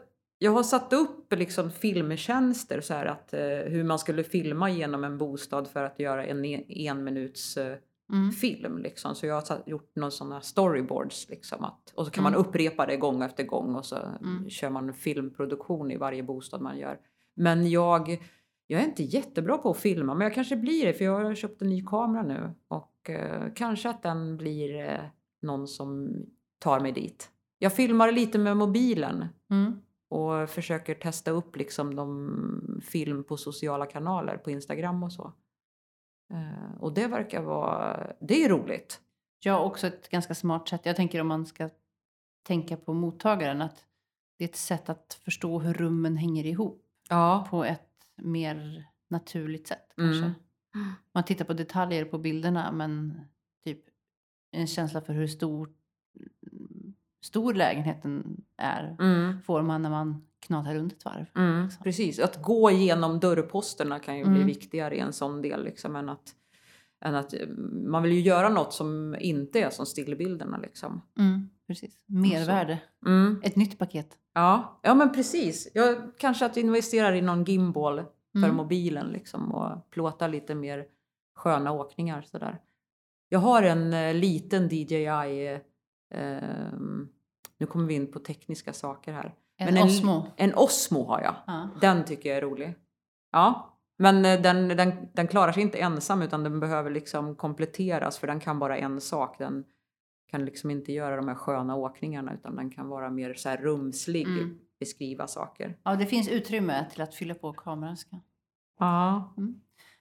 [0.43, 5.03] jag har satt upp liksom filmtjänster så här att eh, hur man skulle filma genom
[5.03, 7.77] en bostad för att göra en en, en minuts eh,
[8.13, 8.31] Mm.
[8.31, 8.77] film.
[8.77, 9.15] Liksom.
[9.15, 11.29] Så jag har satt- gjort några sådana storyboards.
[11.29, 12.33] Liksom, att, och så kan Mm.
[12.33, 14.49] man upprepa det gång efter gång och så Mm.
[14.49, 16.97] kör man filmproduktion i varje bostad man gör.
[17.35, 18.23] Men jag,
[18.67, 21.35] jag är inte jättebra på att filma, men jag kanske blir det för jag har
[21.35, 22.51] köpt en ny kamera nu.
[22.67, 24.99] Och eh, kanske att den blir eh,
[25.41, 26.15] någon som
[26.59, 27.29] tar mig dit.
[27.59, 29.73] Jag filmar lite med mobilen Mm.
[30.13, 35.33] Och försöker testa upp liksom de film på sociala kanaler på Instagram och så.
[36.33, 39.01] Eh, och det verkar vara, det är roligt.
[39.45, 40.81] Har också ett ganska smart sätt.
[40.85, 41.69] Jag tänker om man ska
[42.47, 43.85] tänka på mottagaren att
[44.37, 47.47] det är ett sätt att förstå hur rummen hänger ihop Ja.
[47.49, 50.23] på ett mer naturligt sätt kanske.
[50.25, 50.33] Mm.
[51.13, 53.21] Man tittar på detaljer på bilderna men
[53.63, 53.85] typ
[54.51, 55.69] en känsla för hur stor,
[57.23, 59.41] stor lägenheten är Mm.
[59.41, 61.25] får man när man knatar runt ett varv.
[61.35, 61.63] Mm.
[61.63, 61.83] liksom.
[61.83, 64.47] Precis, att gå igenom dörrposterna kan ju bli Mm.
[64.47, 66.35] viktigare i en sån del liksom, än att,
[67.05, 67.47] än att eh,
[67.87, 71.01] man vill ju göra något som inte är som stillbilderna liksom.
[71.19, 71.99] Mm, precis.
[72.05, 72.79] Mervärde.
[73.05, 73.41] Mm.
[73.43, 74.17] Ett nytt paket.
[74.33, 74.79] Ja.
[74.83, 75.67] ja, men precis.
[75.73, 78.03] Jag kanske att investera i någon gimbal
[78.41, 80.85] för mobilen liksom och plåta lite mer
[81.35, 82.59] sköna åkningar sådär.
[83.29, 85.59] Jag har en eh, liten DJI, eh,
[87.57, 89.33] nu kommer vi in på tekniska saker här.
[89.57, 90.25] En en- Osmo.
[90.35, 91.35] En Osmo har jag.
[91.47, 91.69] Ja.
[91.81, 92.75] Den tycker jag är rolig.
[93.31, 98.17] Ja, men eh, den, den, den klarar sig inte ensam utan den behöver liksom kompletteras
[98.17, 99.37] för den kan bara en sak.
[99.37, 99.65] Den
[100.31, 103.57] kan liksom inte göra de här sköna åkningarna utan den kan vara mer så här
[103.57, 104.57] rumslig, Mm.
[104.79, 105.77] beskriva saker.
[105.83, 107.97] ja, det finns utrymme till att fylla på kameran.
[108.79, 109.33] Ja.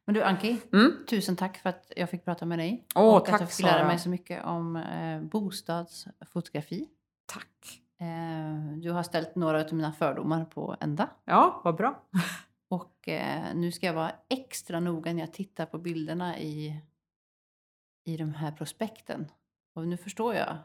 [0.06, 0.92] Men du Anki, Mm.
[1.08, 2.86] tusen tack för att jag fick prata med dig.
[2.94, 3.86] Åh, och tack, att jag fick lära Sara.
[3.86, 6.88] mig så mycket om eh, bostadsfotografi.
[7.26, 7.82] Tack.
[8.00, 11.10] Eh, du har ställt några av mina fördomar på ända.
[11.24, 12.02] Ja, vad bra.
[12.68, 16.80] Och eh, nu ska jag vara extra noga när jag tittar på bilderna i,
[18.04, 19.26] i de här prospekten.
[19.74, 20.56] Och nu förstår jag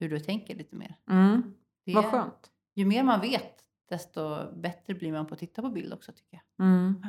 [0.00, 0.96] hur du tänker lite mer.
[1.10, 1.54] Mm.
[1.84, 2.50] Det Vad skönt.
[2.74, 3.54] Ju mer man vet,
[3.88, 6.66] desto bättre blir man på att titta på bild också tycker jag.
[6.66, 7.06] Mm.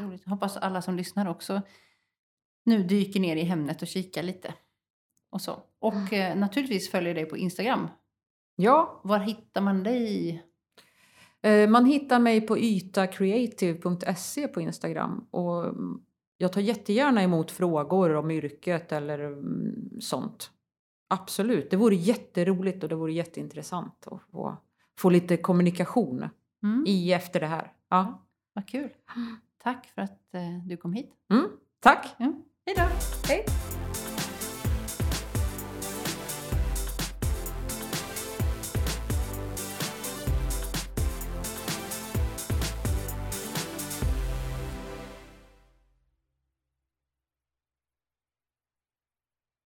[0.00, 0.24] Roligt.
[0.26, 1.62] Hoppas alla som lyssnar också
[2.64, 4.54] nu dyker ner i Hemnet och kikar lite.
[5.30, 5.62] Och så.
[5.78, 7.88] Och eh, naturligtvis följer dig på Instagram.
[8.56, 10.42] Ja, Var hittar man dig?
[11.42, 15.26] Eh, Man hittar mig på ytacreative.se på Instagram.
[15.30, 16.00] Och mm,
[16.36, 20.50] jag tar jättegärna emot frågor om yrket eller mm, sånt.
[21.08, 24.56] Absolut, det vore jätteroligt och det vore jätteintressant att få,
[24.98, 26.28] få lite kommunikation
[26.64, 27.72] Mm, i efter det här.
[27.88, 28.22] Ja.
[28.52, 28.88] vad kul.
[29.62, 31.10] Tack för att eh, du kom hit.
[31.32, 32.14] Mm, tack!
[32.18, 32.32] Ja.
[32.66, 32.82] Hej då!
[33.28, 33.46] Hej!